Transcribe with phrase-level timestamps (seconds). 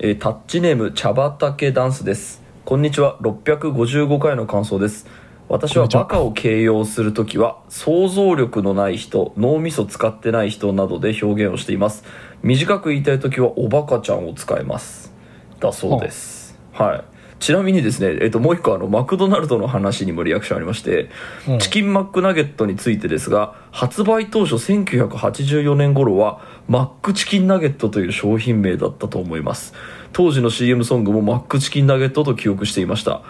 [0.00, 2.42] えータッチネーム茶畑ダンスです。
[2.64, 3.16] こんにちは。
[3.20, 5.06] 655回の感想です。
[5.48, 12.02] 私はバカを形容するときは想像力のない人脳みそ使ってない人などで表現をしています。
[12.42, 15.12] 短く言いたいときはおバカちゃんを使います。
[15.60, 16.58] だそうです。
[16.72, 17.13] はい
[17.44, 21.10] ちなみにですね、えっと、もう一個あのマクドナルドの話にもリアクションありまして、
[21.46, 21.58] うん。
[21.58, 29.74] チキンマックナゲットについてですが発売当初1984年頃はマックチキンナゲットという商品名だったと思います。
[30.14, 33.20] 当時の CM ソングもマックチキンナゲットと記憶していました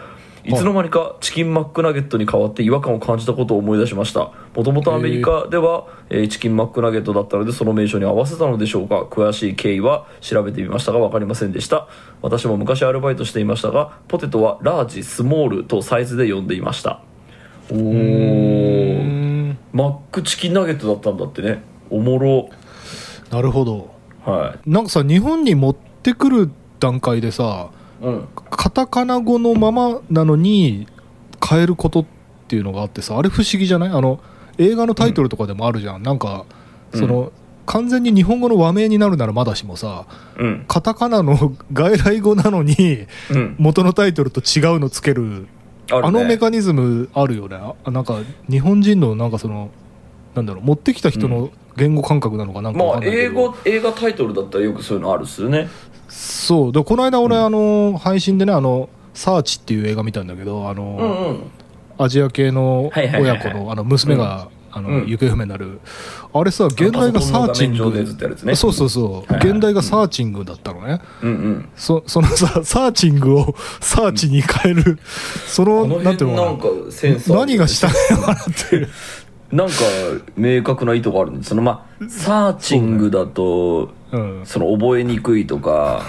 [0.44, 0.54] い。
[0.54, 4.30] つの間にかチキンマックナゲットに変わって違和感を感じたことを思い出しました。
[4.54, 9.02] もともとアメリカでは、えーチキンマックナゲットだったのでその名称に合わせたのでしょうか。
[9.02, 11.88] 詳しい経緯は調べてみましたが分かりませんでした。
[12.22, 17.00] 私も昔アルバイトしていましたがポテトはラージスモールとサイズで呼んでいました。
[17.70, 17.82] おうー。
[17.82, 19.02] ー
[19.52, 19.58] ん。
[19.72, 21.62] マックチキンナゲットだったんだってね。
[21.90, 22.48] おもろ。
[23.30, 23.94] なるほど。
[24.24, 27.70] はなんかさ日本に持ってくる段階でさ
[28.50, 30.86] カタカナ語のままなのに
[31.46, 32.06] 変えることっ
[32.48, 33.88] ていうのがあってさあれ不思議じゃない？
[33.90, 34.20] あの
[34.58, 36.44] 映画のタイトルとかでもあるじゃん、なんか
[36.94, 37.32] その、
[37.66, 40.06] 完全に日本語の和名になるならまだしもさ
[40.38, 40.64] うん。
[40.68, 43.56] カタカナの外来語なのにうん。
[43.58, 45.48] 元のタイトルと違うのつける
[45.90, 46.08] あるね。
[46.08, 47.56] あのメカニズムあるよね。
[47.84, 49.70] あなんか日本人のなんかその
[50.34, 55.68] なんだろう持ってきた人の言語感覚なのかなんかわまあ英語映画タイトルだったらよくそういうのあるっすよね
[56.08, 56.72] そう。
[56.72, 57.44] でこの間俺、うん。
[57.44, 61.50] あの配信でねあの「サーチ」っていう映画見たんだけどあの、うんうん。
[61.98, 65.06] アジア系の親子のあの娘が、あのうん。
[65.06, 65.80] 行方不明になる。
[66.36, 71.68] あれさ現代がサーチングそうそうそう、現代がサーチングだったのね、うんうん。
[71.76, 74.98] そそのさサーチングをサーチに変える、
[75.46, 76.58] そのなんていうの
[77.28, 78.88] 何がしたいのかなっていう
[79.54, 79.74] なんか
[80.36, 84.42] 明確な意図があるんですそのまあサーチングだとうん。
[84.44, 86.02] その覚えにくいとか。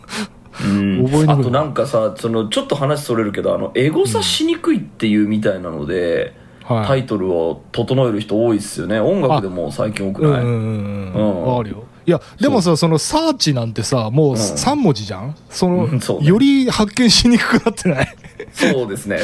[0.64, 1.04] うん。
[1.04, 1.28] 覚えにくい。
[1.30, 6.86] あとなんかさそのちょっと話それるけどあのエゴサしにくいっていうみたいなので、はい。
[6.86, 8.98] タイトルを整える人多いっすよね。
[8.98, 11.12] 音楽でも最近多くない、うんうんうんうん。
[11.14, 11.46] うん。
[11.46, 11.84] わかるよ。
[12.06, 14.36] いやでもさそのサーチなんてさもううん。
[14.36, 15.34] 3文字じゃん？
[15.50, 15.88] その
[16.22, 18.16] より発見しにくくなってない？
[18.52, 19.18] そうですね。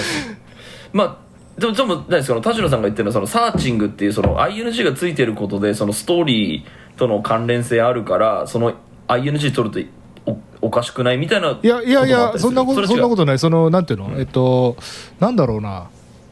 [0.93, 1.30] まあ
[1.61, 8.73] でもでも何ですか田代さんが言ってるのはそのサーチングっていうその ING がついてることでそのストーリーとの関連性あるからその
[9.09, 9.87] ING 取る
[10.25, 10.33] と
[10.63, 13.39] おおかしくないみたいないやいやいやそんなことそんなことない。
[13.39, 14.77] そのなんていうの、えっと
[15.19, 15.91] なんだろうな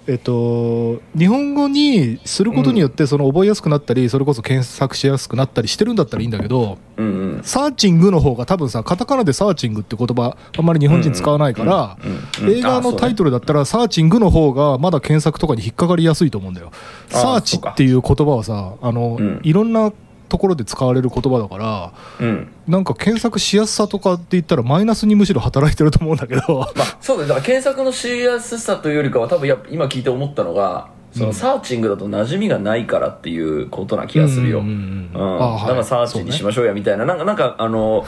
[0.09, 7.43] えっと日本語にすることによってその覚えやすくなったりそれこそ検索しやすくなったりしてるんだったらいいんだけどうんうん。
[7.45, 16.73] サーチングの方が多分さカタカナでサーチングって言葉あんまり日本人使わないからうんうんうん映画のタイトルだったらサーチングの方がまだ検索とかに引っかかりやすいと思うんだよ。
[17.13, 19.41] あサーチっていう言葉はさあの、うん。
[19.43, 19.93] いろんな
[20.29, 22.49] ところで使われる言葉だからうん。
[22.67, 26.43] なんか検索しやすさとかって言ったらマイナスにむしろ働いてると思うんだけど。
[26.77, 38.05] まあそうだねだから検索のしやすさというよりかは多分や今聞いて思ったのがそのサーチングだと馴染みがないからっていうことな気がするよ、うんだからサーチにしましょうやみたいな、なんかなんかあの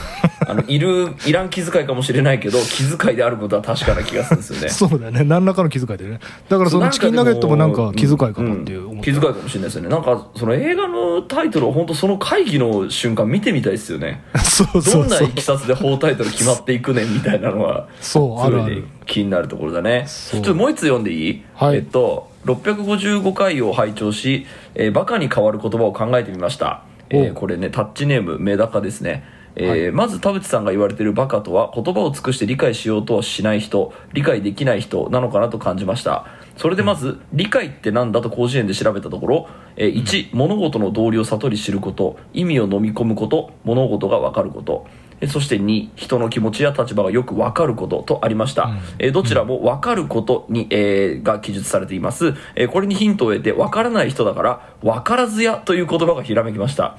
[0.46, 4.68] あのいるいらん気遣いかもしれないけど気遣いであることは確かな気がするんですよね。
[4.90, 5.24] そうだよね。
[5.24, 6.20] 何らかの気遣いでね。
[6.48, 8.80] だからそのチキンナゲットもなんか気遣いかもっていう。
[8.80, 8.90] うん。
[8.90, 9.88] 思った気遣いかもしれないですよね。
[9.88, 14.22] なんかその映画のタイトルを本当その会議の瞬間見てみたいですよね。
[14.44, 15.20] そうどそうんそう。
[15.20, 20.06] ないきさつで法タイトル決まっていくねんみたいなのはそうあるある気になるところだね。
[20.08, 21.76] ちょっともう一つ読んでいい、はい。
[21.76, 29.24] えっと655回を拝聴し、えーバカに変わる言葉を考えてみました、えーおこれねタッチネームメダカですね。
[29.56, 36.26] えーまず田淵さんが言われているバカとは言葉を尽くして理解しようとはしない人理解できない人なのかなと感じました。
[36.56, 44.86] それでまず、理解って何だと広辞苑で調べたところ、えー1物事の道理を悟り知ること意味を飲み込むこと物事が分かること。
[44.86, 56.96] えーそして2人の気持ちや立場がよく分かることとありました、えーどちらも分かることに、えーが記述されています、えーこれにヒントを得て分からない人だから分からずやという言葉がひらめきました。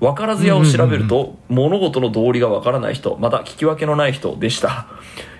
[0.00, 4.86] 分からずやを調べると、物事の道理が分からない人また聞き分けのない人でした、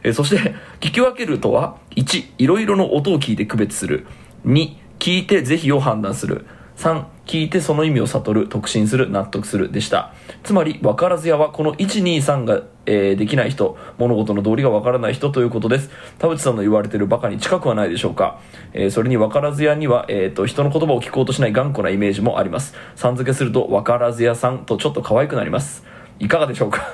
[0.02, 4.06] えーそして聞き分けるとは1いろいろの音を聞いて区別する。
[4.46, 6.46] 2聞いて是非を判断する。
[6.76, 10.12] 3聞いてその意味を悟る特進する納得するでした。
[10.42, 15.90] つまり分からずやはこの123が、えーできない人物事の道理が分からない人ということです。
[16.18, 18.40] 田淵さんの言われてるバカに近くはないでしょうか、
[18.74, 22.74] えーそれに分からずやには、えーと人の言葉を聞こうとしない頑固なイメージもあります。
[22.94, 25.82] さん付けすると分からずやさんとちょっと可愛くなります。
[26.18, 26.86] いかがでしょうか？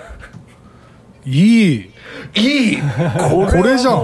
[1.27, 1.91] いい。
[2.35, 2.79] いい。
[3.31, 3.95] ここれじゃん。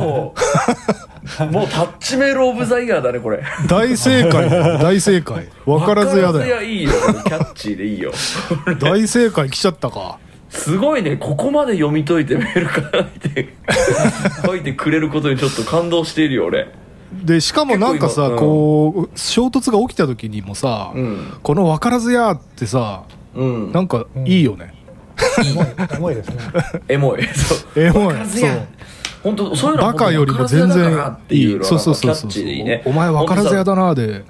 [1.50, 3.43] もうタッチメールオブザイヤーだねこれ。
[3.69, 4.49] 大正解
[4.81, 5.49] 大正解。
[5.64, 6.32] 分からずやだよ。
[6.32, 6.91] 分からずやいいよ。
[7.25, 8.12] キャッチーでいいよ。
[8.81, 10.19] 大正解来ちゃったか。
[10.50, 11.17] すごいね。
[11.17, 13.55] ここまで読み解いてメール書いて
[14.47, 16.69] 書いてくれることにちょっと感動しているよ俺。
[17.12, 21.35] でしかもなんかさ、結構今こう衝突が起きた時にもさ、うん。
[21.43, 23.03] この分からずやってさ
[23.35, 23.73] うん。
[23.73, 24.75] なんかいいよね、
[25.43, 25.67] 重い。
[25.99, 26.15] 重い。
[26.15, 26.37] ですね。
[26.89, 27.25] エモい。
[27.35, 27.81] そう。
[27.81, 28.15] エモい。
[28.27, 28.51] そう。
[29.23, 31.19] 本当そういうのはバカよりも全然いうのは
[31.65, 32.31] そうそうそうそう。
[32.85, 34.25] お前分からずやだなで。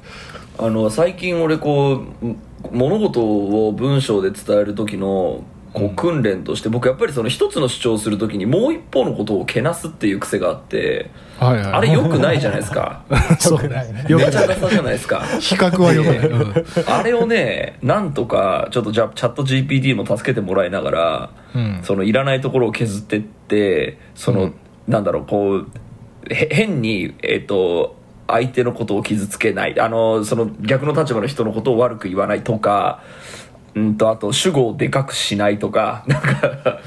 [0.58, 2.36] あの最近俺こう
[2.72, 5.44] 物事を文章で伝える時の
[5.76, 11.66] こう訓練として僕やっぱりその一つの主張をする時にもう一方のことをけなすっていう癖があってはいはい。
[11.66, 13.04] あれ良くないじゃないですか。
[13.10, 13.18] ね
[14.08, 15.20] よくないめちゃじゃないですか。
[15.38, 16.64] 比較はよくない、うん。
[16.86, 21.80] あれをねなんとかちょっとじゃあチャット GPT も助けてもらいながらうん。
[21.82, 24.54] そのいらないところを削ってってその、うん。
[24.88, 25.66] なんだろうこう
[26.30, 27.96] へ変にえっ、と
[28.28, 29.78] 相手のことを傷つけない。
[29.78, 33.02] あのその逆の立場の人のことを悪く言わないとか
[33.76, 36.80] うんとあと主語をでかくしないとか なんか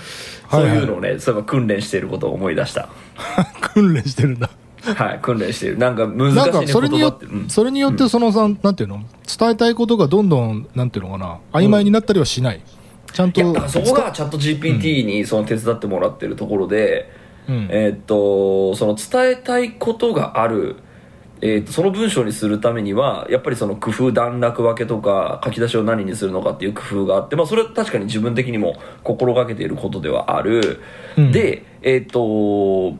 [0.52, 2.90] そういうのをね、そういえば訓練していることを思い出した。
[3.74, 4.50] 訓練してるんだ。
[4.82, 5.78] はい訓練している。
[5.78, 7.50] なんか難しいねなんかそれによって、うん。
[7.50, 9.04] それによってそのさ、なんていうの？
[9.40, 12.62] 伝えたいことがどんどんなんていうのかな曖昧になったりはしない、
[13.14, 17.12] ちゃんとそこがチャット GPT にその手伝ってもらってるところで、
[17.48, 17.68] うん。
[17.70, 20.78] えーっとその伝えたいことがある、
[21.42, 30.82] えーっとその文章にするためにはやっぱりその工夫段落分けとか書き出しを何にするのかっていう工夫があって、まあ、それは確かに自分的にも心がけていることではある、
[31.18, 31.32] うん。
[31.32, 32.98] でえーっと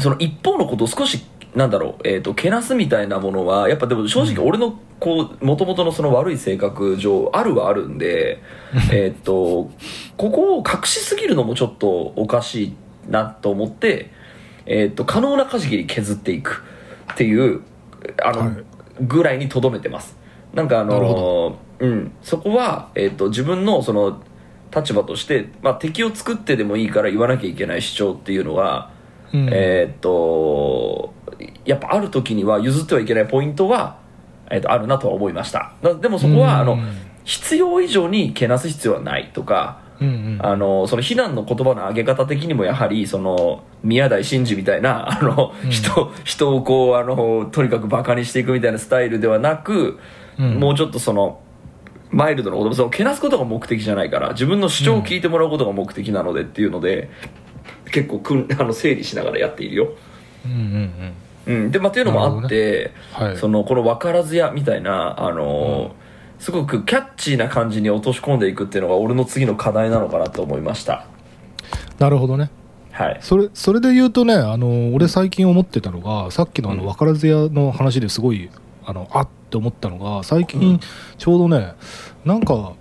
[0.00, 1.24] その一方のことを少し
[1.54, 8.42] なんだろう、えー、とけなすみたいなものはやっぱでも正直俺のこう元々のその悪い性格上あるはあるんで
[8.92, 9.70] えっと
[10.16, 12.76] ここを隠しすぎるのもちょっとおかしい
[13.08, 14.12] なと思って、
[14.66, 16.62] えー、と可能な舵切り削っていく
[17.12, 17.62] っていう
[18.22, 18.50] あの、はい。
[19.00, 20.16] ぐらいにとどめてます。
[20.52, 24.20] なんかあのほうん、そこは、えー、と自分のその
[24.74, 28.90] 立場として、まあ、敵を作ってでもいいから言わなきゃいけない主張っていうのが、
[29.32, 29.48] うん。
[29.52, 31.14] えーっと
[31.64, 33.98] やっぱある時には譲ってはいけないポイントは、
[34.50, 35.72] えーっとあるなとは思いました。
[35.82, 36.70] だでもそこは、うん。
[36.72, 36.78] あの
[37.24, 40.38] 必要以上にけなす必要はないとかうんうん。
[40.40, 45.70] あのその非難の言葉の上げ方的にもやはりその宮台真司みたいな あの、うん。
[45.70, 49.98] 人人をこうあのとにかくバカにしていくみたいなスタイルではなく、
[50.38, 50.54] うん。
[50.60, 51.40] もうちょっとその
[52.10, 57.10] マイルドなことそのけなすことが目的じゃないから自分の主張を聞いてもらうことが目的なのでっていうので、
[57.92, 59.88] 結構くん あの整理しながらやっているよ。
[60.44, 61.12] うんうん
[61.46, 63.36] うん、でまあ、っていうのもあって、うんはい。
[63.36, 65.94] そのこの分からずやみたいなあの、
[66.38, 71.06] すごくキャッチーな感じに落とし込んでいくっていうのが俺の次の課題なのかなと思いました。
[71.98, 72.50] なるほどね。
[72.92, 73.18] はい。
[73.20, 76.88] それそれで言うとねあの俺最近思ってたのがさっきのあのうん。
[76.88, 78.50] 分からず屋の話ですごい
[78.84, 80.80] あのあって思ったのが最う近ん。
[81.16, 81.74] ちょうどね
[82.24, 82.74] なんか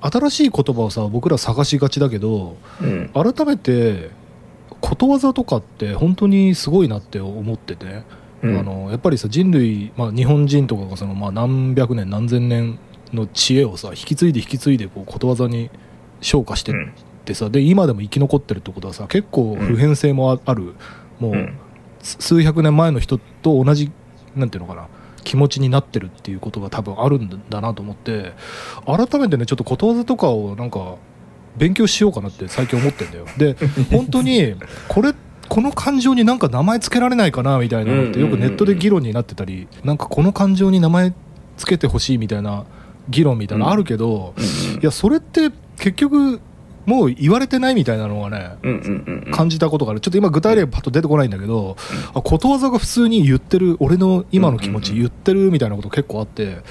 [0.00, 3.10] 新しい言葉をさ僕ら探しがちだけどうん。
[3.14, 4.10] 改めて
[4.80, 8.02] ことわざとかって本当にすごいなって思ってて、
[8.42, 8.58] うん。
[8.58, 12.78] あのやっぱりさ人類、まあ、日本人とかがその、まあ、何百年何千年
[13.12, 15.70] の知恵をさ引き継いで引き継いでこうことわざに
[16.20, 16.74] 昇華してっ
[17.24, 20.74] てさ、で今でも生き残ってるってことはさ結構普遍性もあある、
[21.18, 21.58] もう、うん。
[22.02, 23.90] 数百年前の人と同じ
[24.36, 24.88] なんていうのかな
[25.24, 28.32] 気持ちになってるっていうことが多分あるんだなと思って
[28.86, 30.96] 改めてねちょっとことわざとかをなんか
[31.56, 33.26] 勉強しようかなって最近思ってんだよ。
[33.36, 33.56] で
[33.90, 34.54] 本当に
[34.86, 35.12] これ
[35.48, 41.14] この感情になんか名前つけられないかなみたいなのってよくネットで議論になってたりなんかこの感情に名前
[41.56, 42.64] つけてほしいみたいな
[43.08, 44.34] 議論みたいなのあるけど、
[44.80, 46.40] いやそれって結局
[46.86, 49.32] もう言われてないみたいなのがねうんうんうんうん。
[49.32, 50.00] 感じたことがある。
[50.00, 51.76] ちょっと今具体例パッと出てこないんだけど、
[52.14, 56.62] あことわざが普通に言ってる俺の今の気持ち言ってるみたいなこと結構あって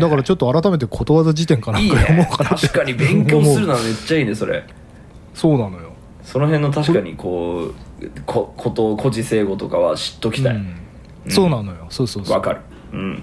[0.00, 4.64] だからちょっと改めてことわざ辞典かなんか読もねうかなって確かに勉強するのはめっちゃいいねそれ。
[5.34, 5.92] そうなのよ。
[6.24, 10.56] その辺の確かにこうここと古事成語とかは知っときたい。
[10.56, 10.74] うん。
[11.28, 11.86] そうなのよ。
[11.90, 12.34] そうそうそう。
[12.34, 12.60] わ、かる。
[12.92, 13.22] うん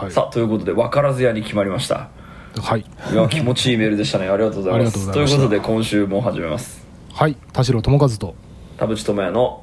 [0.00, 2.08] はい、さあということで分からずやに決まりました。
[2.56, 2.80] はい、
[3.12, 4.28] いや気持ちいいメールでしたね。
[4.28, 5.12] ありがとうございます。
[5.12, 6.86] ということで今週も始めます。
[7.12, 8.34] はい、田代智和と。
[8.78, 9.62] 田淵智也の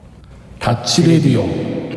[0.59, 1.87] タッチレディオ。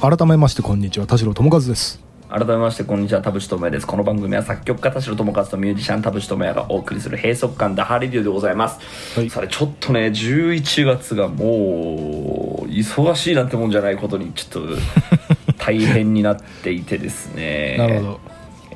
[0.00, 1.06] 改めましてこんにちは。
[1.06, 3.86] 田代智和です改めましてこんにちは田淵智也です。
[3.86, 9.30] この番組は作曲家田代智和とミュージシャン田淵智也がお送りする閉塞感ダハレディオでございます、はい。
[9.30, 17.76] それちょっとね11月がもう忙しいなんてもんじゃないことにちょっと 大変になっていてですね。
[17.78, 18.20] なるほど。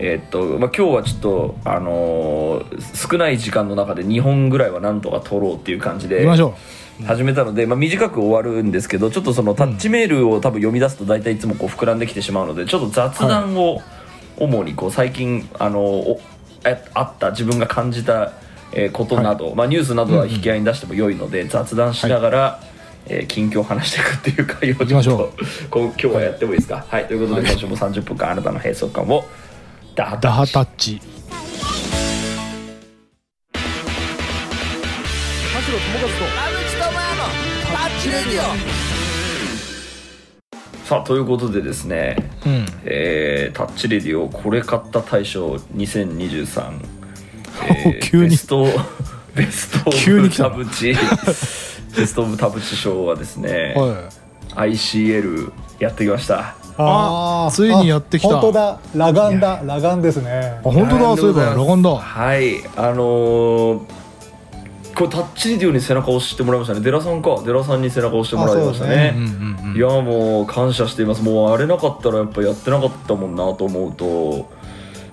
[0.01, 6.55] えーっとまあ、今日はちょっと、あのー少ない時間の中で2本ぐらいはなんとか撮ろうっていう感じで行きましょ
[7.05, 13.81] 始めたので、まあ、短く終わるんですけどちょっとそのタッチメールを多分読み出すと大体いつもこう膨らんできてしまうのでちょっと雑談を
[14.37, 16.21] 主にこう最近あのお
[16.65, 18.33] ああった自分が感じた
[18.73, 22.61] えーことなど、まあ、ニュースなどは引き合いに出しても良いので、雑談しながら、
[23.07, 25.33] えー近況を話していくっていう会をちょっ
[25.71, 26.85] こう今日はやってもいいですか？
[26.87, 29.25] はい、ということで今週も30分間あなたの閉塞感を
[29.95, 30.29] ダハタ
[30.61, 31.01] ッチ
[40.85, 42.67] さあということでですね、うん。
[42.85, 46.81] えータッチレディオこれ買った大賞2023、
[48.03, 48.31] 急に。
[48.31, 48.67] ベスト
[49.37, 50.45] ベストオブ急に来た。
[50.45, 50.95] な田淵
[51.97, 54.71] ベストオブ田淵賞はですね、はい。
[54.73, 56.55] ICL やってきました。
[56.79, 58.29] あついにやってきた。
[58.29, 58.79] 本当だ。
[58.93, 60.61] 裸眼だ裸眼ですね。
[60.65, 61.17] あ本当だ。
[61.17, 62.63] そういえば裸眼だはい。
[62.77, 63.81] あのー
[64.99, 66.81] これタッチレディオに背中を押してもらいましたね。
[66.81, 67.41] デラさんか。
[67.47, 69.15] デラさんに背中を押してもらいましたね。
[69.17, 71.23] うんうんうんいやもう感謝しています。
[71.23, 74.51] もうあれなかったらやっぱやってなかったもんなと思うと。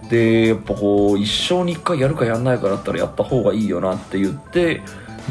[0.10, 4.82] でやっぱこう一生に一回やるかやんないかだったらやった方がいいよなって言って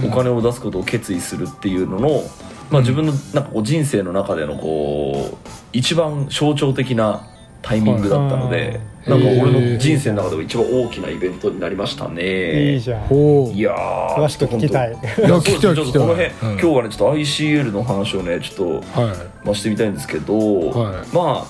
[0.04, 0.12] うん。
[0.12, 2.22] お金を出すことを決意するっていうのの、
[2.70, 7.26] まあ、自分のなんかこう人生の中でのこう一番象徴的な
[7.60, 12.72] タイミングだったので、いなんか俺の人生の中でも一番大きなイベントになりましたね。
[12.72, 13.12] いいじゃん。
[13.52, 14.92] いやー詳しく聞きたい。
[14.92, 19.16] いやそうですねちょっとこの辺、今日はねちょっと ICL の話をねちょっとはい。
[19.44, 21.14] まあ、してみたいんですけど、はい。
[21.14, 21.46] ま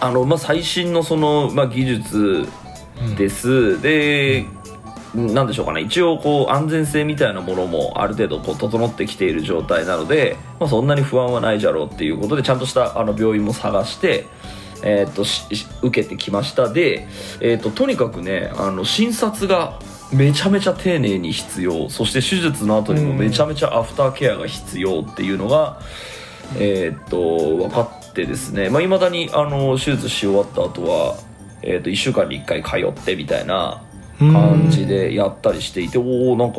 [0.00, 2.48] ああの、まあ、最新のその、まあ、技術
[3.16, 4.44] です、で
[5.14, 5.82] なんでしょうかね。
[5.82, 14.26] 一応こう安全性みたいなものもある程度こう整ってきている状態なので、まあ、そんなに不安はないじゃろうっていうことでちゃんとしたあの病院も探して、
[14.84, 16.72] えー、としし受けてきました。
[16.72, 17.08] で、
[17.40, 19.78] えー、ととにかくねあの診察が
[20.12, 21.88] めちゃめちゃ丁寧に必要。
[21.88, 25.80] そして手術の後にもめちゃめちゃアフターケアが必要っていうのが、
[26.58, 28.66] えーっと分かってですね。
[28.66, 31.16] いまあ、未だにあの手術し終わった後は、
[31.62, 33.82] えーっと1週間に1回通ってみたいな
[34.18, 36.58] 感じでやったりしていておおなんか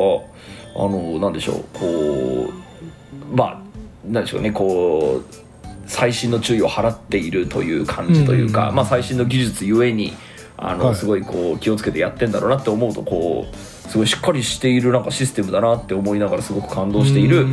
[0.75, 3.61] あのなんでしょうこうまあ
[4.05, 5.44] なんでしょうねこう
[5.87, 8.75] 最新の注意を払っているという感じというか、うん。
[8.75, 10.13] まあ、最新の技術ゆえに
[10.57, 10.95] あの、はい。
[10.95, 17.47] すごいこう気をつけてやってんだろうなって思うとこうすごいしっかりしているなんかシステムだなって思いながらすごく感動している。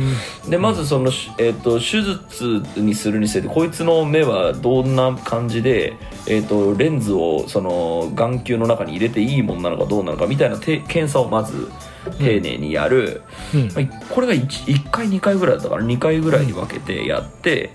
[0.49, 5.93] でまずその、えー、と手術にするにせよこいつの目はどんな感じで、
[6.27, 11.69] えー、とレンズをその眼球の中に入れていいものなのかどうなのかみたいなて検査をまず
[12.19, 13.21] 丁寧にやる、
[13.53, 13.67] うん。
[13.73, 17.71] まあこれが 1, 1回2回ぐらいだったから2回ぐらいに分けてやって、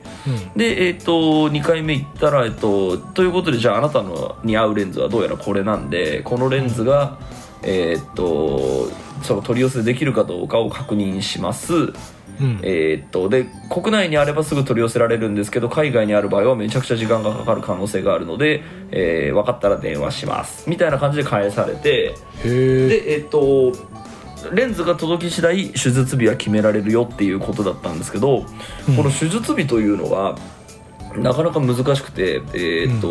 [0.56, 7.18] で、えー、と2回目行ったら、えっとということでじゃああなたのに合うレンズはどうやらこれなんでこのレンズが、
[7.62, 8.90] えーっと
[9.22, 11.74] その取り寄せできるかどうかを確認します。
[11.74, 12.60] うん。
[12.62, 20.68] えーっとで国内にあればすぐ取り寄せられるんですけど海外にある場合はめちゃくちゃ時間がかかる可能性があるので、えー分かったら電話します。
[20.70, 22.14] みたいな感じで返されて。
[22.44, 23.72] でえーっと
[24.52, 28.46] レンズが届き次第手術日は決められるよっていうことだったんですけど、
[28.88, 28.96] うん。
[28.96, 30.36] この手術日というのが
[31.16, 33.08] なかなか難しくてえーっと、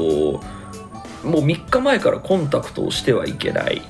[1.28, 3.82] もう3日前からコンタクトをしてはいけない、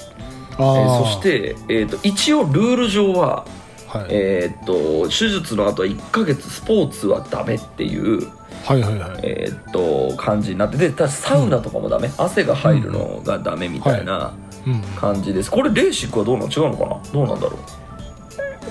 [0.57, 3.45] あえーーそして、えーっと一応ルール上は
[3.87, 4.07] はい。
[4.09, 8.27] えーっと手術の後は1ヶ月スポーツはダメっていう、
[8.65, 9.19] はいはいはい。
[9.23, 14.33] えーっと感じになってでただサウナとかもダメ、汗が入るのがダメみたいな。
[14.41, 14.46] うん
[14.95, 15.51] 感じです。
[15.51, 16.51] これレーシックはどうなの？
[16.51, 17.01] 違うのかな？
[17.11, 17.57] どうなんだろ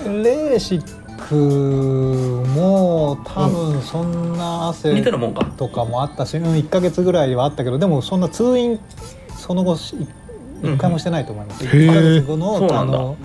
[0.05, 5.43] レーシックも多分そんなう汗もんか。
[5.45, 8.79] とかもあったし、うん、1か月ぐらいはあったけどでもそんな通院
[9.35, 9.95] その後し
[10.63, 10.73] うん。
[10.75, 11.71] 1回もしてないと思います、へー。
[11.71, 12.79] 1ヶ月後そうのなんだ。
[12.79, 13.17] あの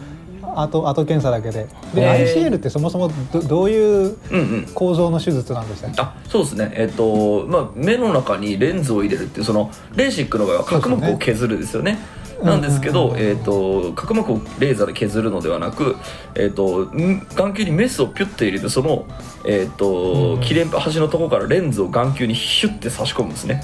[0.54, 1.66] 後後検査だけで。
[1.94, 4.66] で ICL ってそもそもどどういううんうん。
[4.74, 6.72] 構造の手術なんでしたっけあそうですね。
[6.74, 11.98] えっとまあ目の中にレンズを入れるっていうそのレーシックの場合は角膜を削るですよね
[12.42, 15.96] なんですけど、うんうんうんえっと角膜をレーザーで削るのではなく、
[16.34, 19.06] えっとん眼球にメスをピュッて入れてその、
[19.46, 20.40] えっとうん。
[20.40, 23.62] 切れ端のところからレンズを眼球にヒュッて差し込むんですね。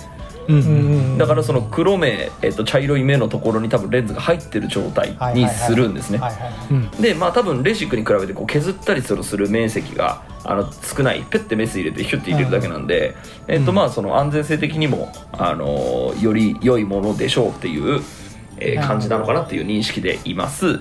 [0.49, 0.71] うんうんう
[1.15, 1.19] ん。
[1.19, 6.19] だからその黒目、えっと茶色い目のところに多分レンズが入ってる状態にするんですね。
[6.19, 6.55] はいはいはい。
[6.71, 6.91] うん。
[7.03, 13.15] でまあ多分レーシックに比べてこう削ったりするする面積があの少ないペッてメス入れてヒュッて入れるだけなんで、
[13.47, 18.01] えっとうんまあその安全性的にもあのより良いものでしょうっていう、
[18.61, 20.81] えー感じなのかなっていう認識でいます。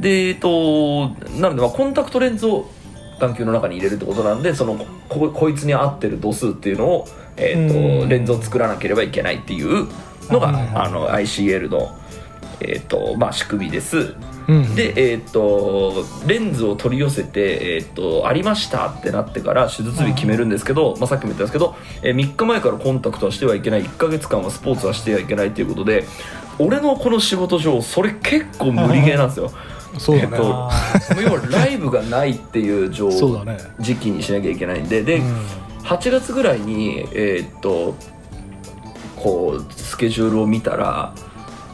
[0.00, 1.08] でえっと
[1.40, 2.68] なのでまあコンタクトレンズを
[3.20, 4.76] 眼球の中に入れるってことなんでその
[5.08, 8.08] ここいつに合ってる度数っていうのを、えっとうん。
[8.08, 9.86] レンズを作らなければいけないっていう
[10.30, 10.48] のが、
[10.82, 11.96] あの ICL の、
[12.60, 14.14] えっとまあ、仕組みです
[14.48, 14.74] うん。
[14.74, 23.84] で、えーっとレンズを取り寄せて、えーっとありましたってなってから手術日決めるんですけど、まあ、さっきも言ったんですけど、えー3日前からコンタクトはしてはいけない。
[23.84, 26.04] 1ヶ月間はスポーツはしてはいけないということで
[26.58, 29.50] 俺のこの仕事上それ結構無理ゲーなんですよ。
[29.98, 30.46] そうだね、えっと
[31.22, 33.10] 要はライブがないっていう状
[33.44, 33.58] ね。
[33.78, 35.36] 時期にしなきゃいけないんでで、うん。
[35.84, 37.94] 8月ぐらいにえーっと
[39.16, 41.14] こうスケジュールを見たら、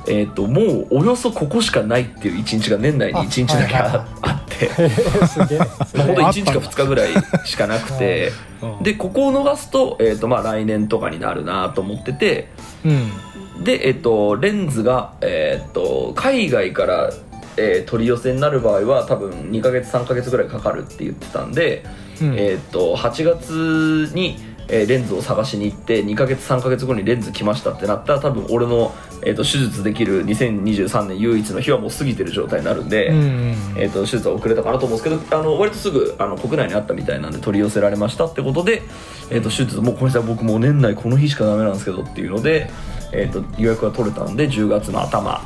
[0.06, 4.68] えーっともうおよそここしかないっていう1日が年内に1日だけああって。
[5.96, 7.08] ほんと1あったんだ日か2日ぐらい
[7.44, 8.28] しかなくて。
[8.28, 8.50] うん
[8.82, 12.48] でここを逃すと,、えーとまあ、来年とかになるなと思ってて。
[12.84, 13.64] うん。
[13.64, 17.10] で、えー、とレンズが、えー、と海外から、
[17.56, 21.84] えー取り寄せになる場合は多分2ヶ月3ヶ月ぐらいかかるって言ってたんで、
[22.20, 22.34] うん。
[22.36, 24.38] えー、と8月に、
[24.70, 33.08] えーレンズを探しに行って2ヶ月3ヶ月後にレンズ来ましたってなったら多分俺の、えー、と手術できる2023年唯一の日はもう過ぎてる状態になるんで。
[33.08, 38.82] うんうんえー、と手術は遅れたかなと思うんですけどあの割とすぐあの国内にあったみたいなんで取り寄せられましたってことで、
[39.30, 42.70] えー、と手術もうごめんなさい僕もう年内この日しかダメなんですけどっていうので、
[43.12, 45.42] えー、と予約が取れたんで10月の頭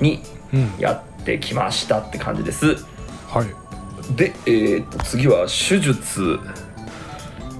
[0.00, 0.20] に
[0.52, 2.76] うんやってきましたって感じです
[3.28, 3.68] はい
[4.16, 6.38] で、えー、と次は手術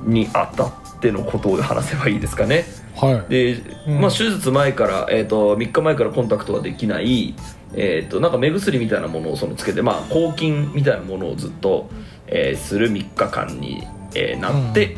[0.04, 2.64] にあたってのことを話せばいいですかね。
[2.96, 3.30] はい。
[3.30, 3.54] で、
[3.86, 4.00] うん。
[4.00, 7.34] まあ、手術前から、えー、と3日前からコンタクトができない、
[7.74, 11.88] えー、となんか目薬みたいなものをそのつけて、まあ、抗菌みたいなものをずっと、
[12.26, 14.96] えーする3日間に、えーなって、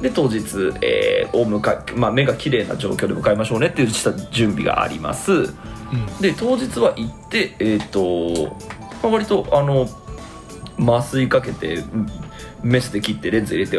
[0.00, 0.38] で当日、
[0.82, 5.32] えーを迎えまあ、目が綺麗な状況で迎えましょうねっていうした準備があります。
[5.32, 5.52] うん。
[6.20, 8.56] で当日は行って、えーと
[9.02, 9.86] まあ、割とあの
[10.78, 12.06] 麻酔かけてうん
[12.62, 13.78] メスで切ってレンズ入れて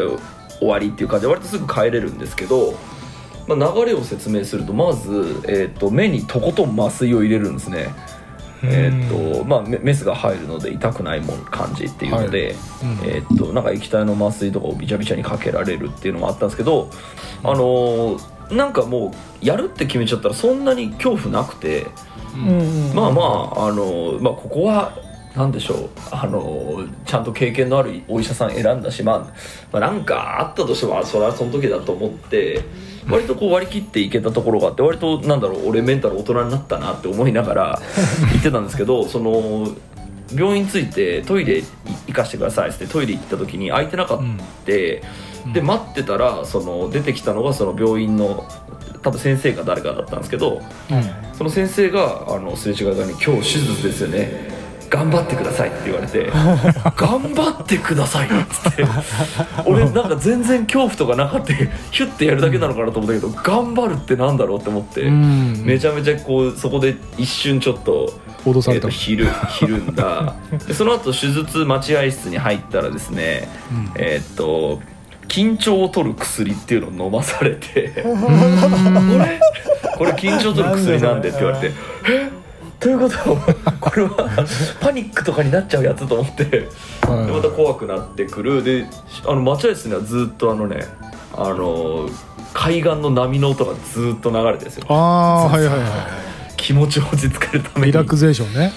[0.60, 2.74] 終わりっていう感じで割とすぐ帰れるんですけど、
[3.48, 7.94] まあ、流れを説明するとまず、えー、と目にとことん麻酔を入れるんですね、
[8.64, 13.10] えーとまあ、メメスが入るので痛くないもん感じっていうので、うん。
[13.10, 16.90] えー、となんか液体の麻酔とかをびちゃびちゃにかけられるっていうのもあったんですけど、
[17.44, 19.12] あのーなんかも
[19.42, 21.88] うやるって決めちゃったらそんなに恐怖なくて。
[22.36, 22.60] うん。
[22.60, 24.94] うんまあまあ、あのまあ、ここは、
[25.38, 29.20] なんでしょう、あのちゃんと経験のあるお医者さん選んだし、まあ、
[29.72, 32.64] まあ、なんかあったとしても、それはその時だと思って、
[33.08, 37.82] 割とこう割り切っていけたところがあって、割と、なんだろう、俺メンタル大人になったなって思いながら
[38.34, 39.68] 言ってたんですけど、その、
[40.34, 41.64] 病院着いてトイレ
[42.08, 44.38] 行かしてくださいってトイレ行った時に空いてなかった、うん。
[44.66, 45.02] で
[45.54, 48.46] で待ってたらその出てきたのがその病院の
[49.02, 50.62] 多分先生か誰かだったんですけど
[51.34, 54.57] その先生があのすれ違い側に「今日手術ですよね
[54.90, 56.32] 頑張ってください」って言われて
[56.96, 58.86] 「頑張ってください」っつって。
[59.66, 61.54] 俺なんか全然恐怖とかなかった。
[61.54, 65.64] ヒュッてやるだけなのかなと思ったけど頑張るってなんだろうって思って、うん。
[65.66, 68.14] めちゃめちゃこうそこで一瞬ちょっと。
[68.46, 68.88] えー、脅された。
[68.88, 70.36] とひるひるんだ。
[70.68, 73.92] でその後手術待合室に入ったらですね、うん。
[73.96, 74.80] えっ、と
[75.28, 78.10] 緊張を取る薬っていうのを飲まされて「こ
[79.20, 79.40] れ
[79.98, 81.76] これ緊張を取る薬なんで」って言われて
[82.10, 82.47] 「え？
[82.80, 84.46] ということはこれは
[84.80, 86.46] パニックとかになっちゃうやつと思って。
[86.46, 86.70] で
[87.08, 87.32] はい。
[87.32, 88.64] また怖くなってくる。
[88.64, 88.86] で
[89.26, 90.86] あの待合室にはずっとあのね
[91.36, 92.10] あの
[92.54, 94.86] 海岸の波の音がずっと流れてるんですよ。
[94.90, 96.08] ああはいはいは
[96.56, 97.90] 気持ちを落ち着けるために。
[97.90, 98.74] いリラクゼーションね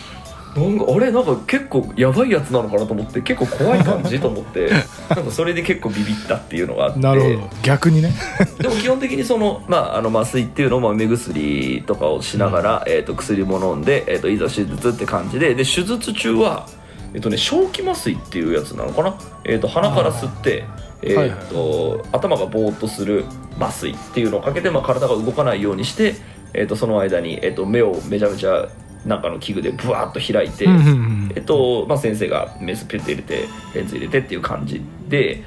[0.56, 1.12] なんかあれ？
[1.12, 4.70] なんか結構やばいやつなのかなと思って結構怖い感じと思って
[5.14, 6.98] なんかそれで結構ビビったっていうのがあって。
[6.98, 7.50] なるほど。
[7.62, 8.12] 逆にね。
[8.58, 16.66] でも基本的にその,、まあ、あの麻酔っていうのも目薬とかをしながら、えー、と薬も飲んで、えー、といざ手術って感じでで手術中は、
[17.14, 20.64] えーとね、正気麻酔っていうやつなのかな、えー、と鼻から吸って、
[21.02, 23.24] えーと頭がぼーっとする
[23.60, 26.16] 麻酔っていうのをかけて、まあ、体が動かないようにして、
[26.54, 28.68] えー、とその間に、えー、と目をめちゃめちゃ
[29.06, 30.66] なんかの器具でブワーッと開いて。
[31.34, 35.44] えっとまあ、先生がメスピュッて入れてレンズ入れてっていう感じで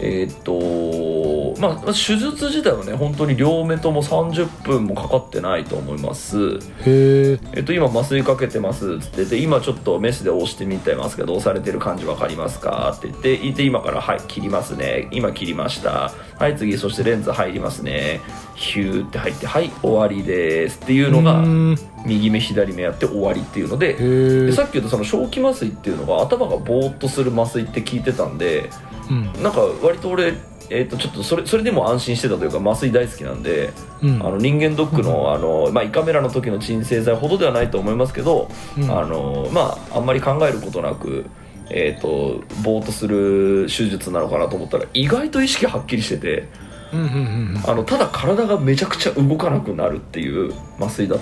[0.00, 6.58] えっとまあ手術自体はね本当に両目とも30分もかかってないと思います。
[6.84, 15.08] へええっと今麻酔かけてますっつってて今ちょっとメスで押してみてますけど押されてる感じ分かりますかって言っていて今からはい切りますね。
[15.12, 16.12] 今切りました。
[16.38, 18.20] はい次そしてレンズ入りますね。
[18.56, 21.78] ヒューって入ってはい終わりですっていうのがうん。
[22.06, 28.68] 右目左目やって終わりっていうのででさっき言ったその正気麻酔っていうのが頭がぼーっとする麻酔って聞いてたんで
[29.10, 29.42] うん。
[29.42, 30.34] なんか割と俺、
[30.70, 33.70] えー、とちょっとそれそれでも安心してたというか麻酔大好きなんで、
[34.02, 34.26] うん。
[34.26, 38.90] あの人間ドックのあの、まあ、胃カメラの時の鎮静剤ほどではないと思いますけど、うん。
[38.90, 41.26] あのまあ、あんまり考えることなく。
[41.70, 46.46] えー、とぼーっとする手術なのかなと思ったら意外と意識はっきりしてて
[46.92, 51.18] うんうんうんあのただ体がめちゃくちゃ動かなくなるっていう麻酔だっ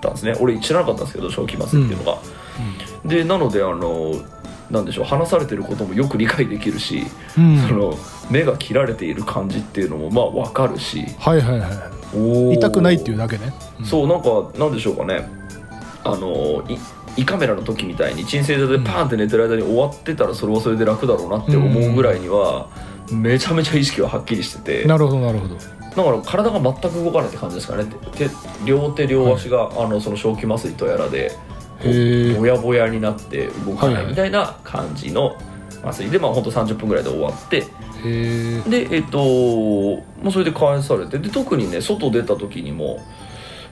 [0.00, 0.34] たんですね。
[0.40, 2.18] 俺知らなかったんですけど正気麻酔っていうのが、
[3.04, 4.14] でなのであの
[4.70, 7.04] なんでしょう話されてることもよく理解できるし、
[7.36, 7.58] うん。
[7.68, 7.98] その
[8.30, 11.04] 目が切られている感じっていうのもまあ分かるし。
[11.18, 12.00] はいはいはい
[12.52, 13.86] 痛くないっていうだけね、うん。
[13.86, 15.28] そうなんかなんでしょうかね。
[16.02, 16.76] あのい
[17.16, 22.68] 胃カメラの時みたいに鎮静剤でパーンって寝てる間に終わってたらそれはそれで楽だろうなって思うぐらいには
[23.12, 24.82] めちゃめちゃ意識ははっきりしてて。
[24.82, 25.56] だなるほどなるほど。
[25.56, 27.84] から体が全く動かないって感じですかね。
[28.12, 28.28] 手
[28.64, 31.32] 両手両足が、あのその正気麻酔とやらで
[32.38, 35.36] ぼやぼやになって動かないみたいな感じの
[35.82, 37.66] 麻酔でまあほんと30分ぐらいで終わって。
[38.02, 41.18] でえっ、ともうそれで返されて。
[41.18, 43.00] で特にね外出た時にも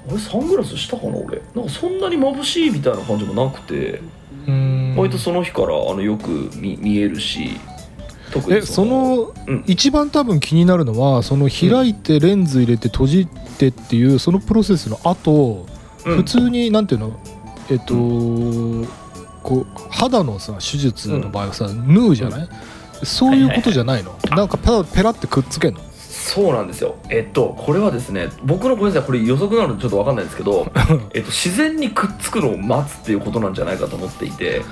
[0.09, 1.41] 俺サングラスしたかな俺。
[1.55, 4.01] なんかそんなに眩しいみたいな感じもなくて。
[4.47, 4.95] うん。
[4.97, 7.61] 割とその日からあのよく見見えるし。
[8.33, 9.65] 特にえそのうん。
[9.67, 15.67] 一番多分気になるのはその開いてレンズ入れて閉じてっていうそのプロセスの後、
[16.07, 16.17] うん。
[16.17, 17.21] 普通になんていうの
[17.71, 17.95] えっと、
[19.43, 22.49] こう肌のさ手術の場合はさ、縫うじゃない、
[23.05, 25.81] そういうことじゃないの、なんかペラペラってくっつけんの？
[26.09, 26.97] そうなんですよ。
[27.11, 30.71] えっとこれはですね僕のごめんなさいこれ予測なのでちょっと分かんないんですけど
[31.15, 34.63] えっと自然にくっつくのを待つっていうことなんじゃないかと思っていて。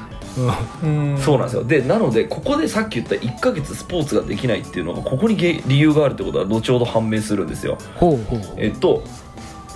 [0.82, 1.18] うん。
[1.18, 1.64] そうなんですよ。
[1.64, 7.78] でなのでここでさっき言った1ヶ月スポーツができないっていうのがここにげ理由があるってことは後ほど判明するんですよ。
[7.94, 8.40] ほうほう。
[8.58, 9.02] えっと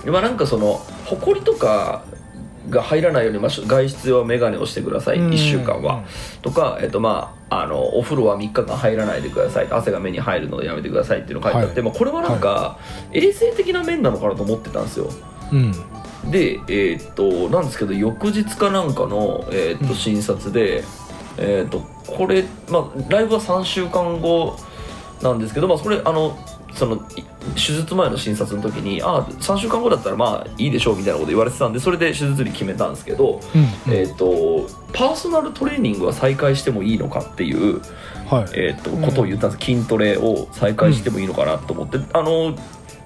[0.05, 0.73] まあなんかその
[1.05, 2.03] ほこりとか
[2.69, 5.17] が入らないように、まあ、外出は眼鏡をしてください。
[5.17, 5.29] うん。
[5.29, 6.03] 1週間は。
[6.41, 9.67] とか、えっとまあ、あのお風呂は3日間入らないでください。
[9.69, 11.89] 汗が目に入るのでやめてくださいっていうのが書いてあって、はい。
[11.89, 12.77] まあ、これはなんか
[13.13, 15.09] 衛生的な面なのかなと思ってたんですよ。
[15.51, 15.71] うん。
[16.31, 19.95] でえーっとなんですけど翌日かなんかの、えーっとうん。
[19.95, 20.83] 診察で、
[21.37, 24.57] えーっとこれ、まあ、ライブは3週間後
[25.21, 26.37] なんですけど、まあ、それあの
[26.73, 27.23] そのい
[27.55, 33.93] 手術前の診察の時にあ3週間後だったらまあいいでしょうみたいなこと言われてたんでそれで手術日決めたんですけど、うん。
[33.93, 37.81] えーっとパーソナルトレーニングは再開してもいいのかっていう、
[38.27, 38.49] はい。
[38.53, 39.65] えーっとことを言ったんです。
[39.65, 42.55] 筋トレを再開してもいいのかなと思って、あの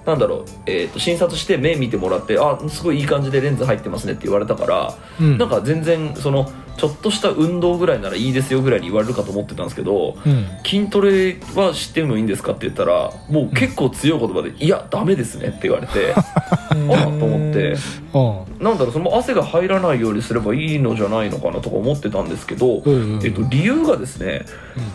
[0.04, 5.38] なんだろう、えー、と診察して目見てもらってあすごいいい感じでレンズ入ってますねって言われたから、うん。
[5.38, 10.46] なんか全然そのちょっとした運動ぐらいならいいですよぐらいに言われるかと思ってたんですけどうん。
[10.64, 17.76] 筋トレは知ってもいいんですかって言ったらもう結構強い言葉で「いやダメですね」って言われて あらと思って。
[18.14, 22.82] あなんだろうその汗が入らないようにすればいいのじゃないのかなとか思ってたんですけど、
[23.22, 24.46] えっと、理由がですね、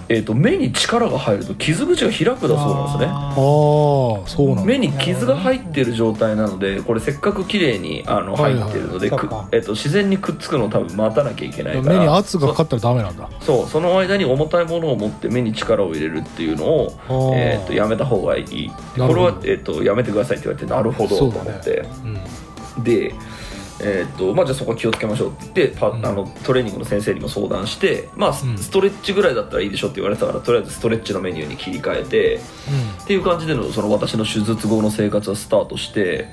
[0.09, 3.05] えっと、目に力が入ると傷口が開くだそうなんですね。
[3.07, 9.11] ああそうな目に傷が入ってる状態なのでこれせっかく綺麗にあの入ってるので、
[9.51, 11.99] えっと、自然にくっつくのを多分待たなきゃいけないから。
[11.99, 13.29] 目に圧がかかったらダメなんだ。
[13.39, 21.85] そそうその間に重たいものを持って目に力を入れるっていうのを、えっとやめた方がいいこれは、えっとやめてくださいって言われてなるほどと思って、
[22.77, 22.83] うん。
[22.83, 23.13] で
[23.83, 26.05] えっとまあ、じゃあそこは気をつけましょうって言ってパ、うん。
[26.05, 32.39] あのトレーニングの先生にも相談して、まあ、ストレッチぐらいだったらいいでしょって言われてたからとりあえずストレッチのメニューに切り替えて
[33.03, 36.29] っていう感じでのその私の手術後の生活はスタートして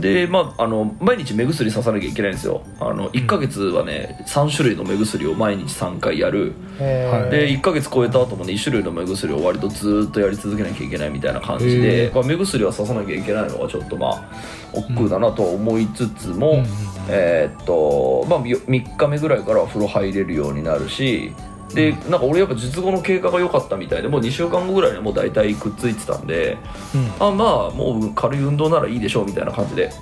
[0.00, 2.62] でまああの毎日目薬ささなきゃいけないんですよ。
[2.80, 6.54] あの1ヶ月はね3種類の目薬を毎日3回やる。
[6.78, 14.30] はいで1ヶ月超えた後もね1種類の目薬を割とずーっとやり続けなきゃいけないみたいな感じへで、ーまあ、目薬はささなきゃいけないのがちょっとまあ
[14.72, 16.66] 億劫だなとは思いつつも、うん
[17.08, 21.32] えーっとまあよ3日目ぐらいからは風呂入れるようになるし
[21.74, 26.58] でなんか俺やっぱ術後の経過が良かったみたいでもう2週間後ぐらいにはもう大体くっついてたんで
[26.94, 27.26] うん。
[27.26, 29.92] あまあもう軽い運動ならいいでしょうみたいな感じで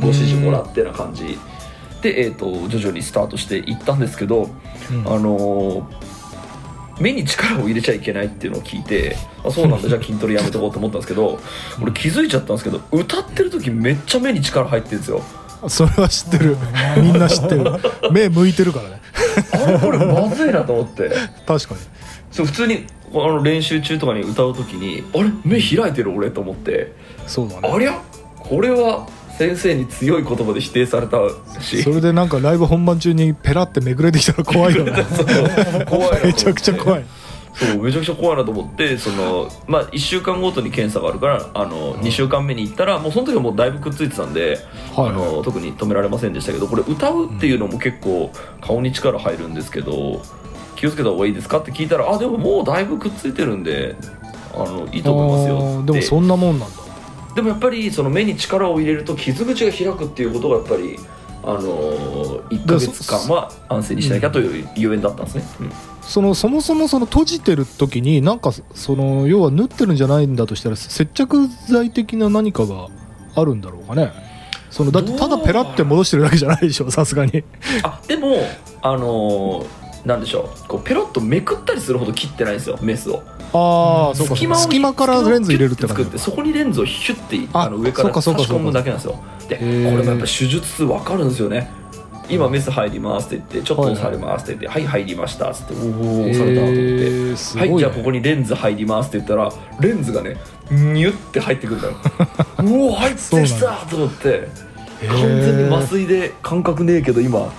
[0.00, 1.38] ご指示もらってな感じ。
[2.02, 4.48] で、えー、と徐々にスタートしていったんですけど、
[4.90, 5.00] うん。
[5.00, 6.08] あのー
[7.00, 11.38] 目に力を入れちゃいけないっていうのを聞いてあそうなんだ じゃあ筋トレやめとこうと思ったんですけど
[11.80, 15.22] 俺気づいちゃったんですけど歌ってる時めっちゃ目に力入ってるんですよ
[15.66, 16.56] それは知ってる。
[17.02, 17.64] みんな知ってる。
[18.12, 19.00] 目向いてるからね。
[19.52, 21.10] あれこれまずいなと思って。
[21.46, 21.80] 確かに。
[22.30, 25.30] そう普通にあの練習中とかに歌う時にあれ？
[25.44, 26.92] 目開いてる俺と思って。
[27.26, 27.68] そうだね。
[27.72, 28.00] ありゃ？
[28.38, 29.06] これは
[29.38, 31.18] 先生に強い言葉で否定された
[31.60, 31.82] し。
[31.82, 34.92] それでなんかライブ本番中にペラってめくれてきたら怖いよね。
[35.88, 37.04] 怖い めちゃくちゃ怖い
[37.58, 44.58] そうめちゃくちゃ怖いなと思ってその、まあ、1週間ごとに検査があるからあの、2週間目に行ったらもうその時はもうだいぶくっついてたんで、
[44.94, 50.22] はいあの特に止められませんでしたけどこれ歌うっていうのも結構顔に力入るんですけど
[50.76, 53.96] 気をつけた方がいいですかって聞いたらあでももうだいぶくっついてるんで
[54.54, 56.76] あのいいと思いますよでもそんなもんなんだ。
[57.34, 60.98] でもやっぱりその目に力を入れると傷口が開くっていうことがやっぱり
[61.44, 61.60] あの
[62.50, 72.88] 1ヶ月間は安静にしなきゃというゆえんだったんですね、うんそのそもそもその閉じてる時になんかその要は縫ってるんじゃないんだとしたら接着剤的な何かが
[73.34, 74.12] あるんだろうかね。
[74.70, 77.44] そのだってただペラって戻してるだけじゃないでしょさすがに。
[77.82, 78.36] あでも
[78.80, 79.66] あのー
[80.06, 80.68] なんでしょう。
[80.68, 83.22] こうペロッとめくったりするほど切ってないんですよメスを。
[83.52, 89.22] ああそうか隙間からレンズ入れるって作ってそこにレンズをヒュッてああの上から差し込むだけなんですよ。
[89.48, 91.70] でこれもやっぱ手術数分かるんですよね
[92.28, 97.58] 今メス入りますって言ってちょっと押されますって言ってはい入りましたっつっておお押されたと思って。
[97.58, 100.36] はいじゃあここにレンズ入りますって言ったらレンズがね
[100.70, 101.94] ニュッて入ってくるんだよ。
[102.62, 104.48] うお入ってきたと思って。
[105.06, 107.52] 完全に麻酔で感覚ねえけど今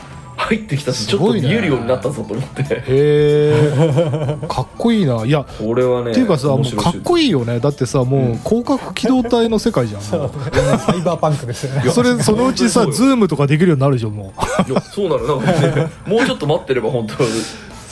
[0.49, 1.47] 入ってきたしちょっとすごいね。
[1.47, 2.63] 見えるようになったぞと思って。
[2.63, 5.23] へえ かっこいいな。
[5.25, 7.59] いやこれはねっていうかさもうかっこいいよね。
[7.59, 10.01] だってさもう広角機動隊の世界じゃん。
[10.01, 10.31] そう。
[10.79, 14.33] サイバーパンクですよねやそれそのうちさズームとかできるようになるでしょも
[14.67, 14.71] う。
[14.71, 15.39] いやそうなの。
[15.39, 17.13] なんか、ね、もうちょっと待ってれば本当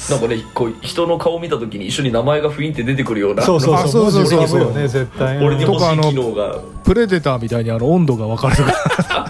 [0.10, 3.44] なんかねこう人の顔見た時に一緒に名前がフィンって出てくるような。
[3.44, 4.48] そうそうあそうそうそう。
[4.48, 9.28] そう絶対俺に欲しいとかあの機能がプレデターみたいにあの温度が分かるとか。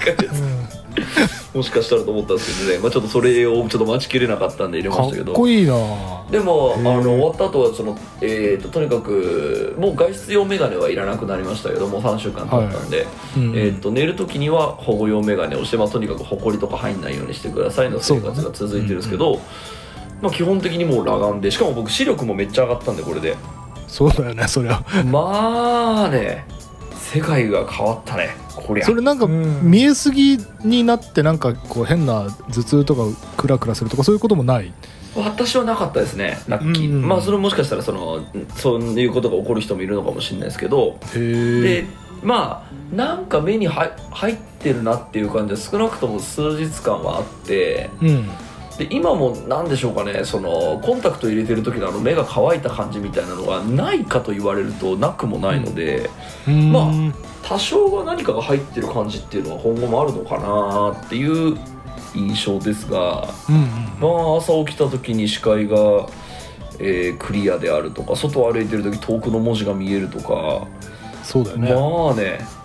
[1.53, 5.31] もしかしたらと思ったんですけどね、まあ、ちょっとそれをちょっと待ちきれなかったんで入れまかしたけど。
[5.31, 5.73] っこいいな。
[6.29, 13.55] でもあの終わった後はその、えー、ととにかくもう外出用メガネはいらなくなりましたけどもう3週間経ったんで、うん。
[13.55, 19.41] えー、と寝る時には保護用メガネをして、まあ、とにかくほこりとか入んないようにしてくださいの生活が続いてるんですけど、
[20.21, 23.35] まあ、基本的にもう裸眼でしかも僕視力もめっちゃ上がったんでこれで。
[23.87, 26.45] そうだよねそりゃまあね
[26.97, 28.85] 世界が変わったねこりゃ。
[28.85, 29.61] それなんかうん。
[29.63, 33.03] 見えすぎになってなんかこう変な頭痛とか
[33.37, 34.73] クラクラするとかそういうこともない？
[35.15, 36.95] 私はなかったですねラッキー、うん。
[37.03, 38.25] うんまあそれもしかしたらその
[38.55, 40.99] そういうことが起こる人もいるのかもしれないですけど。
[41.15, 41.85] へで
[42.23, 47.89] まあなんか目に入入ってるなっていう感じは少なくとも数日間はあって。
[48.01, 48.29] うん
[48.77, 56.09] で今もなんでしょうかねそのコンタクト入れてる時のあの目が乾いた感じみたいなのがないかと言われるとなくもないので、
[56.47, 56.71] うん。
[56.71, 56.91] まあ
[57.43, 61.57] 多少は何かが入ってる感じっていうのは今後もあるのかなっていう
[62.13, 63.63] 印象ですがうんうん。
[63.99, 65.77] まあ朝起きた時に視界が、
[66.79, 70.67] えークリアであるとか外を歩いてる時遠くの文字が見えるとか、
[71.23, 71.73] そうだよね。
[71.73, 72.56] まあね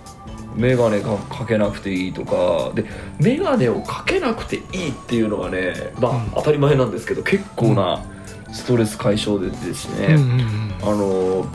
[0.56, 2.72] 眼鏡がかけなくていいとか。
[2.74, 2.84] で
[3.20, 6.30] 眼鏡をかけなくていいっていうのがねまあ、うん。
[6.34, 8.04] 当たり前なんですけど結構な
[8.52, 10.16] ストレス解消でですね、
[10.82, 11.46] あの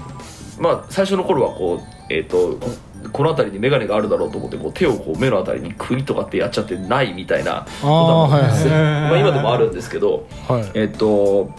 [0.59, 2.69] まあ最初の頃はこうえっ、とこ
[3.13, 10.71] この辺りに眼鏡があるだろうと思ってこう手をこう目の辺りにクイとかってやっちゃってないみたいなああはいことなんですはいまあ、今でもあるんですけどはい。
[10.73, 11.51] えっ、と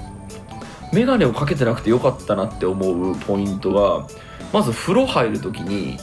[0.93, 4.07] 眼鏡をかけてなくてよかったなって思うポイントが
[4.53, 5.99] まず風呂入る時に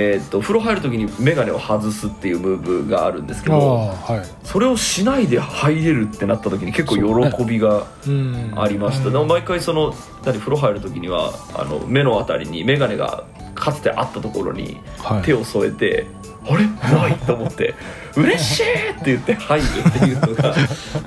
[0.00, 4.46] えっと風呂入る時に眼鏡を外すっていうムーブがあるんですけどはい。
[4.46, 6.96] それをしないで入れるってなった時に結構
[7.30, 8.52] 喜びがうん。
[8.56, 9.12] ありました、うん。
[9.12, 9.92] でも毎回その
[10.24, 13.24] 何風呂入る時にはあの目のあたりに眼鏡が
[13.56, 15.22] かつてあったところにはい。
[15.22, 16.06] 手を添えて、
[16.48, 16.64] あれ？
[16.64, 17.74] ないと思って
[18.16, 20.54] 嬉しいって言って入るっていうのが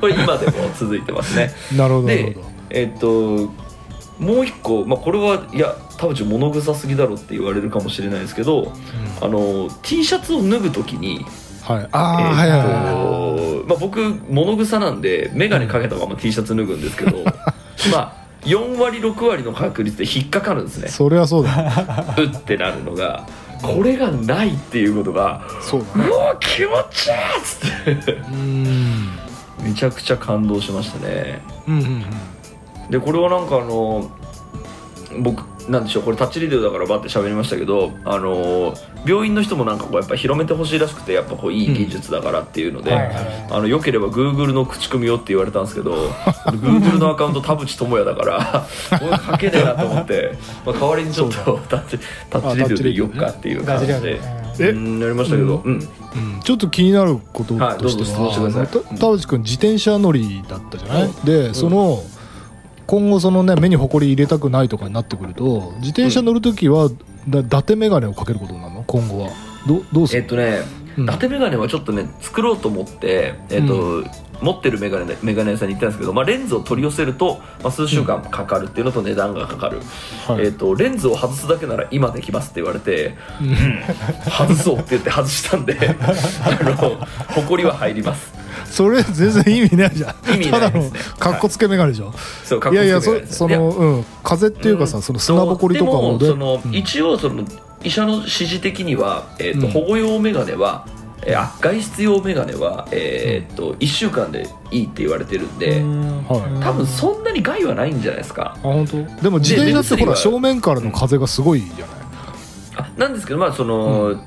[0.01, 1.51] これ今でも続いてますね。
[1.77, 2.35] なるほどで
[2.69, 3.49] えっと
[4.19, 8.73] もう一個、まあ、これはいや田淵物臭すぎだろって言われるかもしれないですけど
[9.21, 11.23] あの T シャツを脱ぐ時に
[11.61, 11.87] はい。
[11.91, 17.31] ああえまあ、僕物臭なんで眼鏡かけたまま T シャツ脱ぐんですけどま
[17.99, 20.87] あ4割6割の確率で引っかかるんですね。
[20.87, 22.15] そりゃそうだ。
[22.17, 23.27] うってなるのが
[23.61, 26.09] これがないっていうことがそうだね。
[26.09, 28.13] うわ気持ちいいっつって。
[28.13, 29.11] うん。
[29.61, 31.43] めちゃくちゃ感動しましたね。
[31.67, 32.89] うんうんうん。
[32.89, 34.09] でこれはなんかあの
[35.19, 38.73] 僕なんでしょうこれタッチレディオだからバッて喋りましたけどあの
[39.05, 45.93] 病院の人もなんかこうやっぱ広めてほしいらしくてやっぱこういい技術だからっていうので、はいはいあのよければ Google の口コミをって言われたんですけど
[46.47, 48.65] Google のアカウント田淵智也だから
[49.01, 54.21] 俺書けねえなと思って、まあ、代わりにちょっとタッチタッチレディオで言おうかっていう感じで
[54.59, 54.73] やり
[55.13, 55.73] ましたけど、うん。
[55.73, 56.39] うん。
[56.43, 61.13] ちょっと気になることはいとしてどうぞ質問して田淵君自転車乗りだったじゃない、うん。
[61.25, 62.03] でその
[62.91, 66.89] 今後そのね目にほこり入れたくないとかになってくると自転車乗るときは、
[67.29, 68.83] だ伊達眼鏡をかけることになるの？
[68.85, 69.29] 今後は。
[69.65, 70.21] どどうする？
[70.21, 70.59] えっとね
[70.97, 71.03] うん。
[71.05, 74.03] 伊達眼鏡はちょっとね作ろうと思って、えっと
[74.41, 79.79] 持ってる眼鏡眼鏡屋さんに行ったんですけど、まあ、レンズを取り寄せると、まあ、数週間かかるっていうのと値段がかかる、
[80.27, 80.45] はい。
[80.45, 83.55] えっとレンズを外すだけなら今できますって言われてうん。
[84.29, 88.33] 外そうって言って外したんで あのほこりは入ります
[88.71, 90.33] それ全然意味ないじゃん。
[90.33, 90.99] 意味ないですね。
[90.99, 97.43] ただのかっこつけ眼鏡でしょ、そうかっいやいやそこつけてないですそいやのうん風っていうかさ、その砂ぼこりとかもでもその、うん一応その
[97.83, 99.73] 医者の指示的には、えーとうん。
[99.73, 100.85] 保護用眼鏡は、
[101.23, 106.63] えーあ外出用眼鏡は、えーと1週間でいいって言われてるんで、はい。
[106.63, 108.55] 多分そんなに害はないんじゃないですか。
[108.57, 109.21] あ本当？
[109.21, 111.87] でも自転車ってほら正面からの風がすごいじゃない、
[112.77, 114.23] あなんですけどまあその、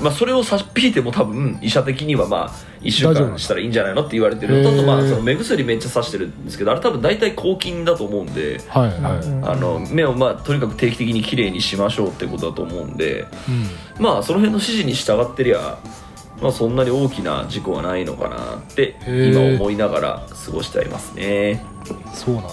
[0.00, 2.50] まあ、それを差し引いても多分医者的にはまあ
[2.82, 4.62] 1週間したらいいんじゃないのって言われてる。
[4.62, 13.26] のとまあその目薬めっちゃさしてるんですけどあれ多分大体抗菌だと思うんではいはい、うんあの目をまあとにかく定期的にきれいにしましょうってことだと思うんで
[13.98, 14.02] うん。
[14.02, 15.78] まあその辺の指示に従ってりゃ
[16.40, 21.62] まあそんなに大きな事故はないのかなって今思いながら過ごしてありますね。
[22.14, 22.50] そうなんだ。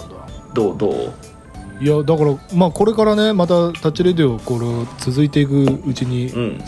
[0.52, 1.12] どうどう？
[1.80, 4.66] いやだからまあこれからねまたタッチレディオこれ
[4.98, 6.60] 続いていくうちにうん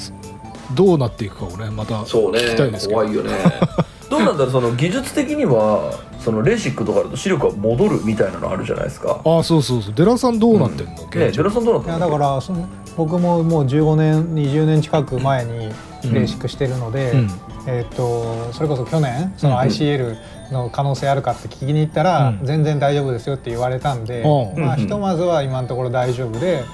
[0.74, 3.00] どうなっていくかをねまたそうね聞きたいですけど。
[3.00, 3.30] 怖いよね。
[4.11, 9.20] どうなんだろうその技術的にはそのレーシックとかだと視力が戻るみたいなのあるじゃないですか。
[9.24, 9.94] ああそうそうそう。
[9.94, 11.40] デラさんどうなってんの、ね現状ジ。
[11.40, 17.30] ェラさんどうなっいやたのだからその僕ももう15年20年近く前にレーシックしてるので、うん。
[17.66, 19.61] えー、とそれこそ去年そのうん。
[19.61, 20.16] ICL
[20.50, 22.40] の可能性あるかって聞きに行ったら、うん。
[22.44, 24.61] 全然大丈夫ですよって言われたんで、うん。
[24.61, 26.64] まあ、うんひとまずは今のところ大丈夫で、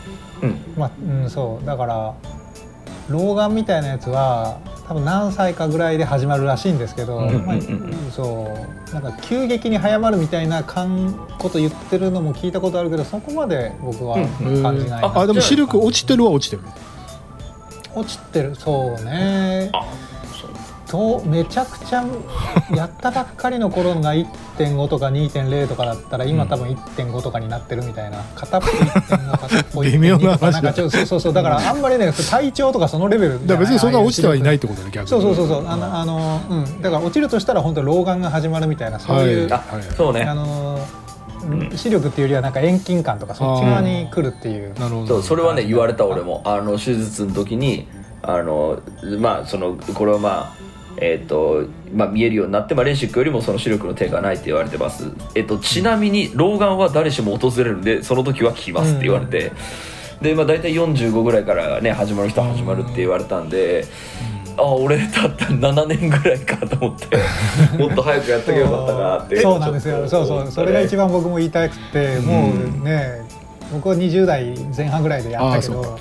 [0.43, 0.59] うん。
[0.77, 0.91] まあ
[1.23, 1.67] うん、そう。
[1.67, 2.15] だから
[3.09, 8.11] 老眼みたいなやつは多分何歳かぐらいで始まるらしいんですけど、うんまあうんうんうん。
[8.11, 8.57] そ
[8.91, 14.21] うなんか急激に早まるみたいなかんこと言ってるのも聞いたことあるけどそこまで僕はう
[14.59, 14.63] ん。
[14.63, 16.63] 感じないな、ああでも視力落ちてるは落ちてる。
[17.95, 18.55] 落ちてる。
[18.55, 19.71] そうね。
[19.73, 19.85] あ
[20.87, 22.05] とめちゃくちゃ
[22.75, 30.61] やったばっかりの頃が1.5とか2.0とかだったら今多分1.5とかになってるみたいな片っぽ1.5片っぽ微妙な1.2とか話だ。
[30.61, 35.11] なんかちょっとそうそうそうだからあんまりね体調とかそのレベルじゃだ別にそんな落ちてはいないっとてことね逆に。
[35.11, 35.67] そうそうそうそう。
[35.67, 36.83] あのあのうん。
[36.83, 39.83] だから落ちるとしたら本当老眼が始まるみたいなそういう、あはい。
[39.83, 40.23] そうね。
[40.23, 40.79] あの
[41.49, 41.77] うん。
[41.77, 44.75] 視力っていうよりはなんか遠近感とかそっち側に来るっていう。
[44.75, 45.07] なるほど。
[45.07, 46.43] そうそれはね言われた俺も。
[46.45, 47.89] あの手術の時に
[48.23, 48.81] あの
[49.19, 50.67] まあそのこれはまあ
[50.99, 55.11] えっ、とまあ見えるようになって、まあ、レーシックよりもその視力の低下はないって言われてます。
[55.35, 59.53] えっ、とちなみに老眼は誰しも訪れるんでその時は来ますって言われて、
[60.21, 63.85] でまあ大体45ぐらいからね始まる人は始まるって言われたんで、
[64.57, 67.17] あ俺たった7年ぐらいかと思って
[67.79, 69.41] もっと早くやっとけばよかったなって。
[69.41, 69.59] そう。
[69.59, 70.09] なんですよ。
[70.09, 70.51] そうそう。
[70.51, 73.27] それが一番僕も言いたくてもうね
[73.73, 75.99] 僕は20代前半ぐらいでやったけど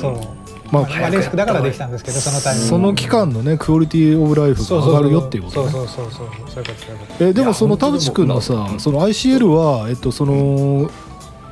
[0.00, 5.70] そうまあまあレースクだからできたんですけどそのタイミングその期間のねクオリティオブライフが上がるよっていうことね。
[5.70, 6.64] そうそうそうそう。
[7.18, 10.90] そうでもその田淵君のさその ICL はえっとその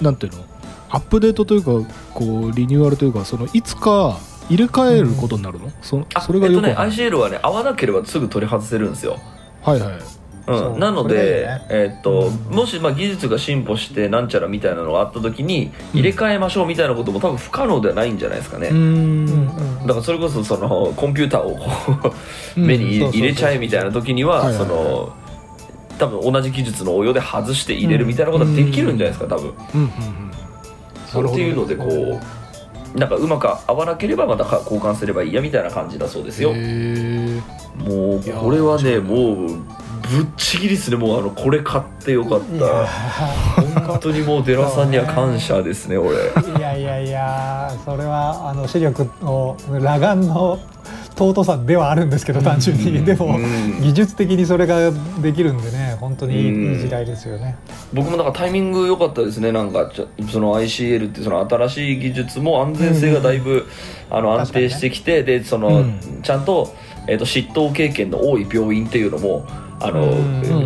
[0.01, 0.45] なんていうの？
[0.91, 1.71] アップデートというか
[2.15, 4.19] こうリニューアルというかそのいつか
[4.51, 6.99] 入れ替えることになるの、そあそれがえっとねよくわかんない。
[7.11, 9.19] ICL はね合わなければすぐ取り外せるんですよ。
[9.63, 10.01] はいはい。
[10.01, 10.77] そうう。
[10.77, 19.87] ん、なのでよね、えーっともしまあ技術が進歩してなんちゃらみたいなのがあった時に入れ替えましょうみたいなことも多分不可能ではないんじゃないですかね、うーん。
[19.87, 21.59] だからそれこそそのコンピューターを
[22.57, 25.17] 目に入れちゃえみたいな時にはその
[25.99, 29.53] 多分同じ技術の応用で外して入れるみたいなことはできるんじゃないですか多分。
[29.75, 29.81] うん。
[29.81, 29.87] うん。
[29.87, 29.93] うん。
[31.07, 36.53] そうっていうのでこうなんかうまく合わなければまた交換すればいいやみたいな感じだそうですよ。
[36.55, 37.41] へえ
[37.77, 39.82] もうこれはねもう
[40.13, 40.97] ぶっちぎりですね。
[40.99, 42.87] もうあのこれ買ってよかった。
[43.81, 46.17] 本当にもう寺さんには感謝ですね俺。
[46.59, 50.59] いやいやいやそれはあの視力の裸眼の
[51.17, 53.03] 尊さではあるんですけど単純に。
[53.05, 53.81] でもうん。
[53.81, 54.91] 技術的にそれが
[55.23, 57.57] できるんでね本当にいうんい時代ですよね。
[57.95, 59.51] 僕もなんかタイミング良かったですね。
[59.51, 63.67] なんかちょその ICL ってその新しい技術も安全性がだいぶ、
[64.11, 66.01] あの安定してきて、でその、うん。
[66.23, 66.75] ちゃんと,、
[67.07, 69.47] えー、と執刀経験の多い病院っていうのも
[69.85, 70.21] あの、う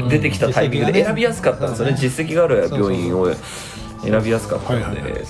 [0.05, 1.96] ん出てきたタイミングで選びやすかったんですよね。
[1.98, 3.29] 実績がある病院を
[4.02, 5.24] 選びやすかったので、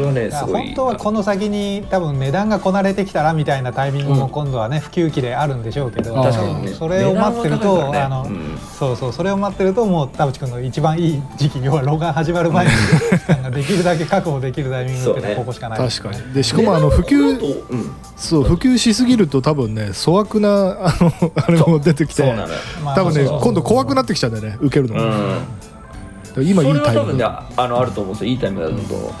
[0.00, 4.18] はいはいはいそれはねすごい本当はこの先に多分値段がこなれてきたらみたいなタイミングうん。
[4.18, 6.68] も今度はね普及期であるんでしょうけど確かにね。
[6.72, 7.98] それを待ってると、ね。
[8.00, 8.58] あの、うん。
[8.78, 15.78] そうそうそれを待ってるともう田淵君の一番いい時期要は老眼始まる前に期間ができるだけ確保できるタイミングっていうのはここしかない。
[15.90, 16.32] 確かに。
[16.34, 17.90] でしかもあの普及とうん。
[18.16, 20.48] そう普及しすぎると多分ね粗悪な
[20.86, 22.58] あのあれも出てきてそうなのよ。
[22.84, 26.44] まあ多分ね今度怖くなってきちゃうんだよね受けるのが、だかうん。
[26.44, 27.24] ら今いいそれは多分ねタイミング
[27.62, 28.30] あのあると思うんですよ。
[28.30, 29.14] いいタイミングだと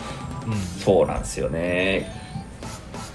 [0.84, 2.20] そうなんですよね。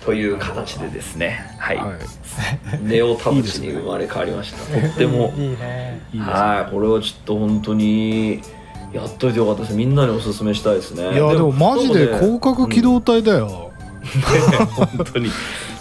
[0.08, 1.54] という形でですね。
[1.58, 2.84] はい、はい。
[2.84, 4.80] ネオ田淵に生まれ変わりました。
[4.80, 5.34] とっても。
[5.36, 6.02] いいね。
[6.18, 6.72] はい。
[6.72, 8.41] これはちょっと本当に
[8.93, 9.74] やっといてよかったです。
[9.76, 11.04] みんなにおすすめしたいですね。
[11.04, 13.72] いやでもマジで広角機動隊だよ、
[14.76, 15.30] 本当に。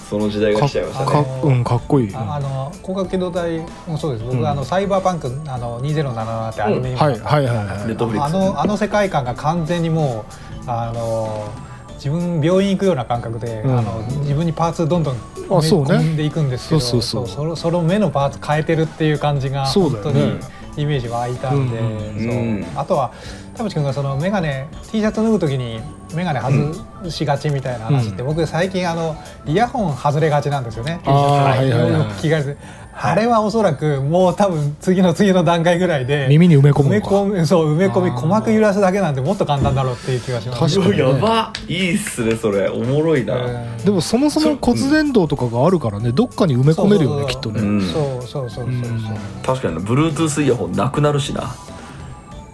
[0.08, 1.10] その時代がか来ちゃいましたね。
[1.10, 3.58] かうんかっこいい、ああの広角機動隊
[3.88, 4.24] もそうです。
[4.24, 4.46] 僕、うん。
[4.46, 7.02] あのサイバーパンクあの2077ってアニメにも。
[7.02, 7.66] はいはいはいはい。
[7.86, 11.48] ネットフリックスあのあの世界観が完全にもうあの
[11.94, 13.78] 自分病院行くような感覚で、うん。
[13.78, 15.16] あの自分にパーツどんどん
[15.48, 17.36] 込んでいくんですけどそうそうそう。
[17.36, 20.38] そのその目のパーツ変えてるっていう感じが本当に
[20.76, 22.80] イメージ湧いたんで、うんうんそう。
[22.80, 23.12] あとは
[23.56, 24.48] 田淵君がその眼鏡
[24.90, 25.80] T シャツ脱ぐ時に
[26.14, 31.00] 眼鏡外しがちみたいな話って、僕最近あのイヤホン外れがちなんですよね。
[31.06, 31.92] あーはいはいはい。
[31.92, 32.56] よく聞かれて
[32.98, 40.76] あれはおそらくもう多分次の次の段階ぐらいで耳に埋め込む埋め込みそう埋め込み鼓膜揺らすだけなんてもっと簡単だろうっていう気がします。
[40.76, 41.52] 確かにやば。
[41.68, 42.70] いいっすねそれ。
[42.70, 47.82] おもろいな、うんでもそもそも骨伝導とかがあるからねどっかに埋め込めるよねきっとね、うん。
[47.82, 49.16] そうそうそうそうそう。
[49.44, 51.54] 確かに Bluetooth イヤホンなくなるしな。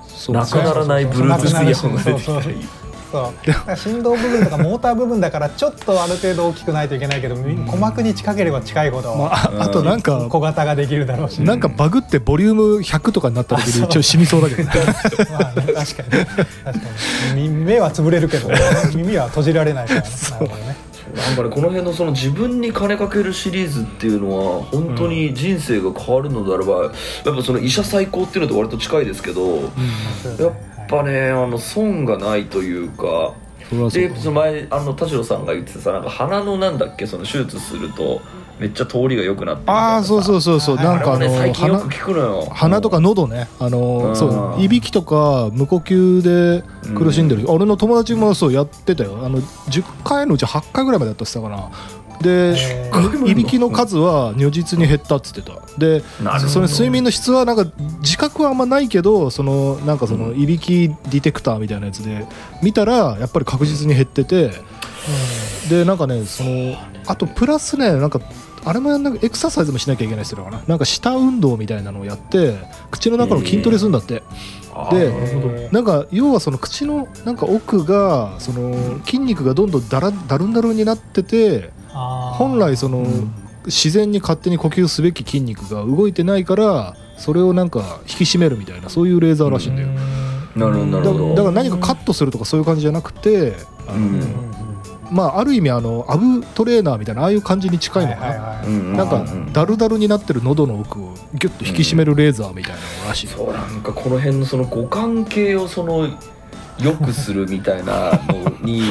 [0.09, 2.82] そうなくならない Bluetooth イヤホンが出てきたらいい
[3.13, 3.33] そ
[3.73, 3.77] う。
[3.77, 14.63] 振動部分とかモーター部分だからちょっとある程度大きくないといけないけど、鼓膜に近ければ近いほどまあ、ああとなんか小型ができるだろうし、なんかバグってボリューム100とかになった時に一応死にそうだけど。
[14.63, 14.71] ね
[15.31, 15.85] まあね、確かに。
[15.85, 16.43] 確か
[17.35, 17.49] に。
[17.49, 18.49] み目は潰れるけど、
[18.97, 20.77] 耳は閉じられないから、ね、なるほどね。
[21.15, 30.53] なんかねこの辺のその自分に金かけるシリーズっていうのは本当に人生が変わるのであれば、やっぱその医者最高っていうのと割と近いですけど、やっ
[30.93, 33.35] ぱねあの損がないというか。
[33.91, 38.21] でその前あの田代さんが言ってたさなんか鼻のなんだっけその手術すると
[38.59, 41.53] めっちゃ通りが良くなってああそうそうそうそうはいなんかああれもね
[42.51, 44.17] 鼻とか喉ねあの、うん。
[44.17, 46.63] そういびきとか無呼吸で
[46.95, 49.19] 苦しんでる、俺の友達もそうやってたよ。
[49.25, 52.57] あの10回のうち8回ぐらいまでやったって言ってたかなで
[53.27, 55.61] いびきの数は如実に減ったっつってた。
[55.79, 56.03] で
[56.49, 57.67] その睡眠の質はなんか
[58.01, 62.27] 自覚はあんまないけどそのなんかそのいびきディテクターみたいなやつで
[62.63, 64.51] 見たらやっぱり確実に減ってて。
[65.69, 68.21] でなんかねそのあとプラスねなんか
[68.65, 72.55] あれもやんなエクササイズもしなきゃいけないって言ってたかななんか舌運動みたいなのをやって
[72.91, 74.23] 口の中の筋トレするんだって、
[74.91, 83.35] でなんか要はその口のなんか奥がその筋肉がどんどんだらだるんだるんになってて本来そのうん。
[83.65, 89.89] 自然に勝手に呼吸すべき筋肉が動いてないからそれをなんか引き締めるみたいなそういうレーザーらしいんだよ、
[90.57, 91.29] なるほどなるほど。
[91.29, 93.55] だだから何かカットするとかそういう感じじゃなくて
[93.87, 94.53] あの、うん
[95.13, 98.67] まあある意味あのアブトレーナーみたいなああいう感じに近いのかな、はいはいはい。
[98.67, 99.53] うんなんかうん。
[99.53, 106.09] ダルダルになってる喉の奥をギュッと引き締めるレーザーみたいなのらしい、そうなんかこの辺のその五感系をその
[106.79, 108.83] 良くするみたいなのに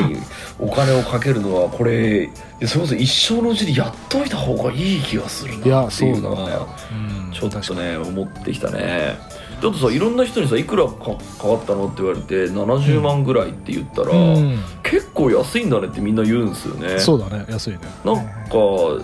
[0.59, 2.29] お金をかけるのはこれ
[2.65, 6.55] それこそ一生のうちにやっといた方がいい気がするなっていうのそうだね。
[6.55, 9.17] はうんちょっとね思ってきたね。
[9.61, 10.93] ちょっとさいろんな人にさいくらか
[11.41, 14.59] 変わったのって言われて70万ぐらいって言ったら、うん。
[14.83, 16.99] 結構安いんだねってみんな言うんですよね。
[16.99, 17.79] そうだね安いね。
[18.03, 18.51] なんか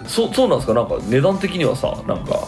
[0.07, 0.73] そうそうなんですか？
[0.73, 2.47] なんか値段的にはさなんか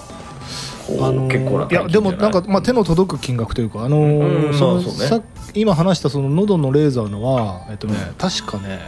[0.90, 1.74] あのー結構ない？
[1.74, 4.92] やでもなんか、まあ、手の届く金額というか、あのーうんそのまあね。
[4.92, 5.22] さ
[5.54, 8.80] 今話したその喉のレーザーのは、えっとね、確かね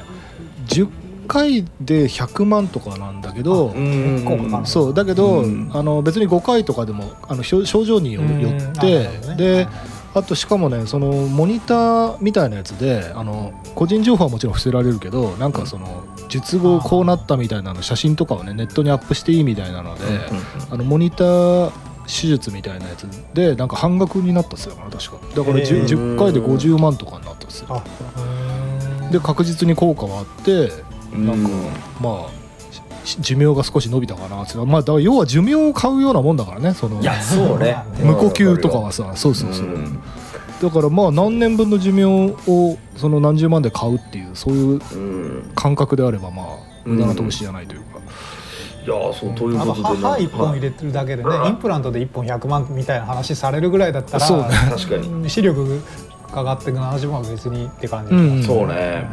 [0.68, 0.90] 10
[1.28, 3.74] 回で100万とかなんだけど、
[4.66, 5.72] そうだけど、うん。
[5.74, 9.08] あの別に5回とかでもあの症症状によって
[9.38, 9.68] で
[10.14, 20.04] あとしかもねそのモニターみたいなやつであの個人情報はもちろん伏せられるけどなんかその術後こうなったみたいなの写真とかをねネットにアップしていいみたいなので、
[20.70, 23.04] あのモニター手術みたいなやつ
[23.34, 25.18] でなんか半額になったっすよな確か。
[25.36, 25.86] だから 10, へー。
[25.86, 27.68] 10回で50万とかになったっすよ。
[27.70, 30.72] あで確実に効果はあって
[31.14, 31.26] うん。
[31.28, 31.50] なんか
[32.02, 32.42] まあ
[33.06, 37.78] し寿命が少し伸びたかなってまあだから要は寿命を買うようなもんだからねそのいやそうね。
[38.04, 40.00] 無呼吸とかはさそうそうそう、ん。
[40.62, 42.06] だからまあ何年分の寿命
[42.48, 45.52] をその何十万で買うっていうそういううん。
[45.56, 46.46] 感覚であればまあ
[46.86, 48.00] うん無駄な投資じゃないというか、
[48.86, 55.30] いやそうというあのことで歯一本入れれてるだけでね、インプラントで1本100万みたいな話されるぐらいだったらそうね確かに。
[55.30, 55.82] 視力
[56.32, 58.44] かかってく70万は別にって感じ、うん。
[58.44, 59.08] そうね。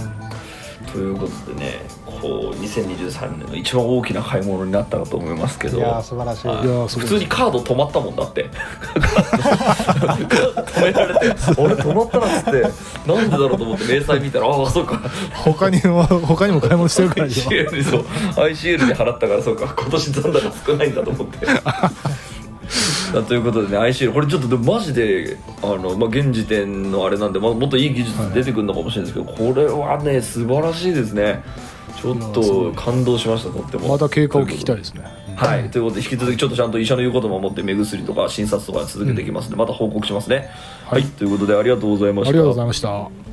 [0.92, 5.78] ということでねこう2023年の一番大きな買い物になったかと思いますけど。
[5.78, 6.48] いやー素晴らしい。
[6.48, 6.58] はい。
[6.88, 8.50] 普通にカード止まったもんだって。
[10.68, 12.62] 止められて「俺止まったな」っつって。
[13.06, 15.00] なんでだろうと思って明細見たらああそうか。
[15.32, 18.04] 他にも他にも買い物してるから ICL にそう
[18.36, 19.74] ICL で払ったからそうか。
[19.76, 21.46] 今年残高少ないんだと思って。
[21.46, 31.42] だ ということでね ICL これちょっとでもマジであの、まあ、現時点のあれなんで、まあ、もっといい技術出てくるのかもしれないですけど、これはね素晴らしいですね
[32.00, 33.88] ちょっと感動しましたとっても。
[33.88, 35.02] また経過を聞きたいですね。
[35.34, 40.48] はい、ということで引き続きちょっとちゃんと医者の言うことも守って目薬とか診察とか続けていきますので、また報告しますね。
[40.84, 42.30] はい、ということでありがとうございました。
[42.30, 43.27] ありがとうございました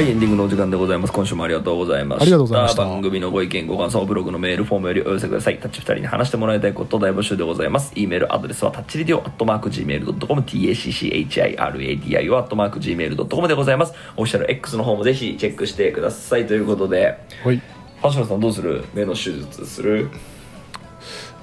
[0.00, 1.12] はい、エンディングのお時間でございます。
[1.12, 2.22] 今週もありがとうございました。
[2.22, 5.58] ありがとうございました番組のご意見、ご感想をブログのメールフォームよりお寄せください。
[5.58, 7.92] タッチ2人に話してもらいたいこと大募集でございます。
[7.94, 13.92] e メールアドレスはタッチリディオアットマーク Gmail.com、tacchiradio アットマーク Gmail.com でございます。
[14.16, 16.46] オフィシャル X の方もぜひチェックしてください。
[16.46, 17.60] ということで、はい
[18.02, 18.86] 橋野さんどうする？
[18.94, 20.08] 目の手術する？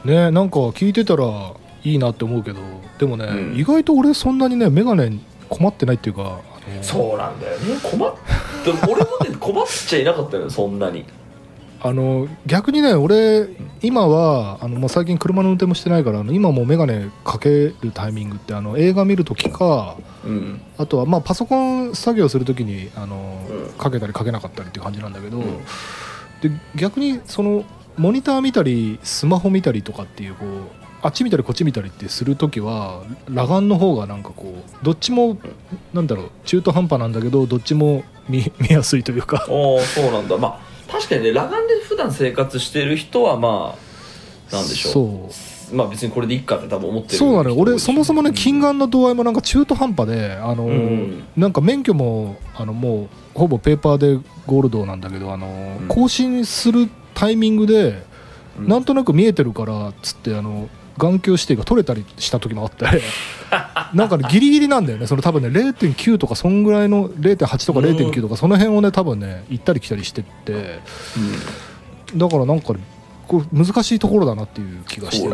[0.04, 1.54] ねなんか聞いてたら
[1.84, 2.62] いいなって思うけど
[2.98, 6.42] でもね、うん意外と俺そんなにね眼鏡困ってないっていうか
[6.82, 8.14] そうなんだよね困っ
[8.68, 11.06] でも俺もね困っちゃいなかったのよそんなに。
[11.80, 13.50] あの逆にね俺
[13.84, 19.96] 今はあのもう最近車の運転もしてないからあの今もう眼鏡かけるタイミングってあの映画見るときか
[20.26, 20.62] うん。
[20.78, 23.74] あとはまあパソコン作業するときにあの、うん。
[23.74, 25.46] かけたりかけなかったりっていう感じなんだけど、うん。
[26.42, 27.64] で逆にその
[27.96, 35.38] モニター見たりスマホ見たりとかっていうこうあっち見たりこっち見たりってするときは裸眼の方がなんかこうどっちも
[35.94, 39.46] なんだろう中途半端なんだけどどっちも見 見やすいというか。
[39.50, 40.38] おーそうなんだ。
[40.38, 40.60] まあ
[40.92, 43.76] 確かにね裸眼で普段生活してる人はま
[44.52, 44.94] あなんでしょう。
[44.94, 45.30] そ
[45.74, 45.76] う。
[45.76, 47.56] まあ別にこれでいいかって多分思ってるそうなのよ。
[47.56, 51.24] 人多い俺そもそもね近眼の度合いもなんか中途半端であの、うん。
[51.36, 55.88] なんか免許もあのもうほぼペーパーでゴールドなんだけどあの、うん。
[55.88, 58.04] 更新するタイミングで、
[58.58, 58.68] うん。
[58.68, 62.86] なんとなく見えてるからっつってあの眼球指定が取れたりした時もあって
[63.94, 65.08] なんかねギリギリなんだよね。
[65.08, 70.80] その多分ね0.9とかそんぐらいの0.8とか0.9とかその辺をね多分ね行ったり来たりしてって
[72.16, 72.80] だからなんかね
[73.28, 75.28] こう難しいところだなっていう気がして。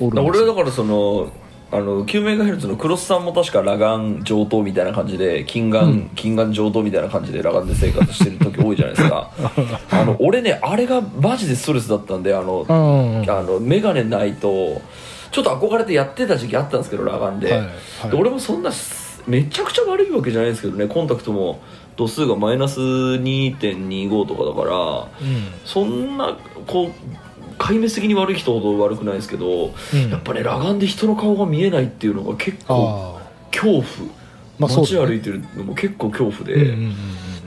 [0.00, 1.32] 俺はだからその
[1.70, 6.10] あの 9MHz のクロスさんも確か裸眼上等みたいな感じで近眼、うん。
[6.16, 9.30] 近眼上等みたいな感じで裸眼で生活してる時多いじゃないですか。
[9.90, 14.80] あの俺ねあれがマジでストレスだったんであの、うんうんあの眼鏡ないと
[15.30, 17.66] ちょっと憧れてやってた時期あったんですけど裸眼で,、はいは
[18.08, 18.10] い。
[18.10, 18.70] で俺もそんな
[19.26, 21.60] めちゃくちゃ悪いわけじゃないですけどねコンタクトも
[21.96, 25.44] 度数がマイナス2.25とかだからうん。
[25.66, 26.34] そんな
[26.66, 26.92] こう
[27.58, 30.10] 壊滅的に悪い人ほど悪くないですけど、うん。
[30.10, 33.82] やっぱね裸眼で人の顔が見えないっていうのが結構恐怖、
[34.58, 36.90] まあ街歩いてるのも結構恐怖で、うんうんうんうん。
[36.90, 36.94] っ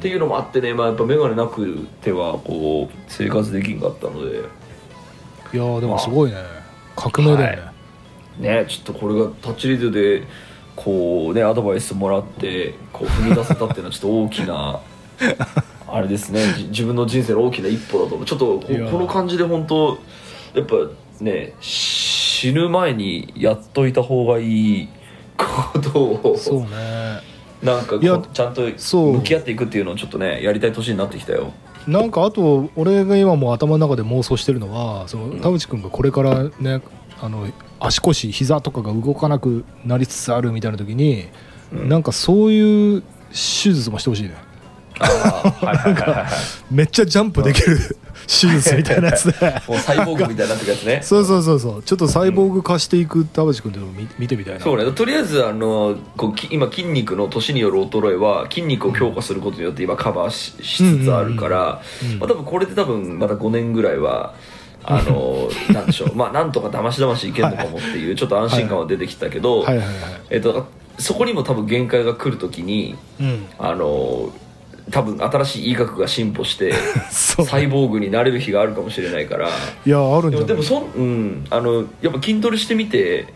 [0.01, 4.39] ていうのもあってね、まあ、やっぱ眼鏡なくてはこう生活できんかったので。
[5.53, 6.37] いやーでもすごいね。
[6.95, 7.71] 革命だよ
[8.39, 10.23] ね、ねちょっとこれがタッチリードで
[10.75, 14.79] こうねアドバイスもらってこう踏み出せたっていうのはちょっと大きな
[15.93, 16.41] あれですね。
[16.57, 18.25] じ自分の人生の大きな一歩だと思う。
[18.25, 19.99] ちょっとこの感じで本当
[20.53, 20.75] やっぱ
[21.19, 24.89] ね死ぬ前にやっといた方がいい
[25.37, 26.67] ことをそうね。
[27.61, 31.53] なんかちゃんとそう向き合っていくっていうのをちょっとねやりたい年になってきたよ。
[31.87, 35.41] なんかあと俺が今もう頭の中で妄想してるのはそのん。
[35.41, 36.81] 田淵君がこれからね
[37.19, 37.47] あの
[37.79, 41.27] 足腰膝とかが動かなくなりつつあるみたいな時に、
[41.71, 41.89] うん。
[41.89, 44.35] なんかそういう手術もしてほしいね
[46.71, 47.77] めっちゃジャンプできる
[48.27, 51.01] 手術みたいなやつでもうサイボーグみたいになってくやつね。
[51.03, 51.83] そうそうそうそう。
[51.83, 54.59] ちょっとサイボーグ化していく田淵君っていうのを見見てみたいな。
[54.59, 54.89] そうね。
[54.91, 61.81] とりあえずあのこうき今筋肉の年による衰えは筋肉を強化することによって今カバーししつつあるから、
[62.19, 64.33] まあ、多分これで多分また5年ぐらいは
[64.83, 66.15] あの なんでしょう。
[66.15, 69.65] まあなんとかだましだましいけんのかもっていうちょっと安心感は出てきたけど、
[70.29, 73.45] えっと、そこにも多分限界が来るときにうん。
[73.59, 74.31] あの
[74.91, 76.73] 多分新しい医学が進歩して
[77.09, 79.47] サイボーグになれる日があるかもしれないから。
[79.85, 80.47] いやあるんじゃない？
[80.47, 83.27] でもそん、うん、あのやっぱ筋トレしてみて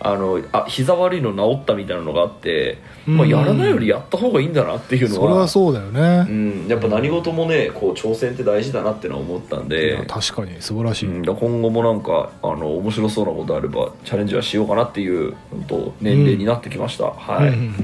[0.00, 3.30] あのあ膝悪いの治ったみたいなのがあって、まあ、うん。
[3.30, 5.28] やらないよりやった方がいいんだなっていうのは。
[5.28, 17.74] それはそうだよね、うん、やっぱ何事もねこう挑戦って大事だなってのは思ったんいでや、確かに素晴らしい、うん、今後もなんかあの面白そうなことあればチャレンジはしようかなっていう本当年齢になってきました、はい、うんうんうん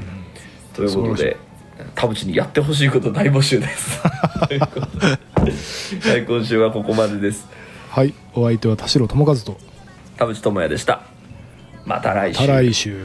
[0.74, 1.36] ということで
[1.94, 4.00] 田淵にやってほしいこと大募集です。
[4.02, 4.48] は
[6.16, 7.46] い今週はここまでです。
[7.90, 9.58] はいお相手は田代智和と。
[10.16, 11.02] 田淵智也でした。
[11.84, 12.38] また来週。
[12.38, 12.96] 再来週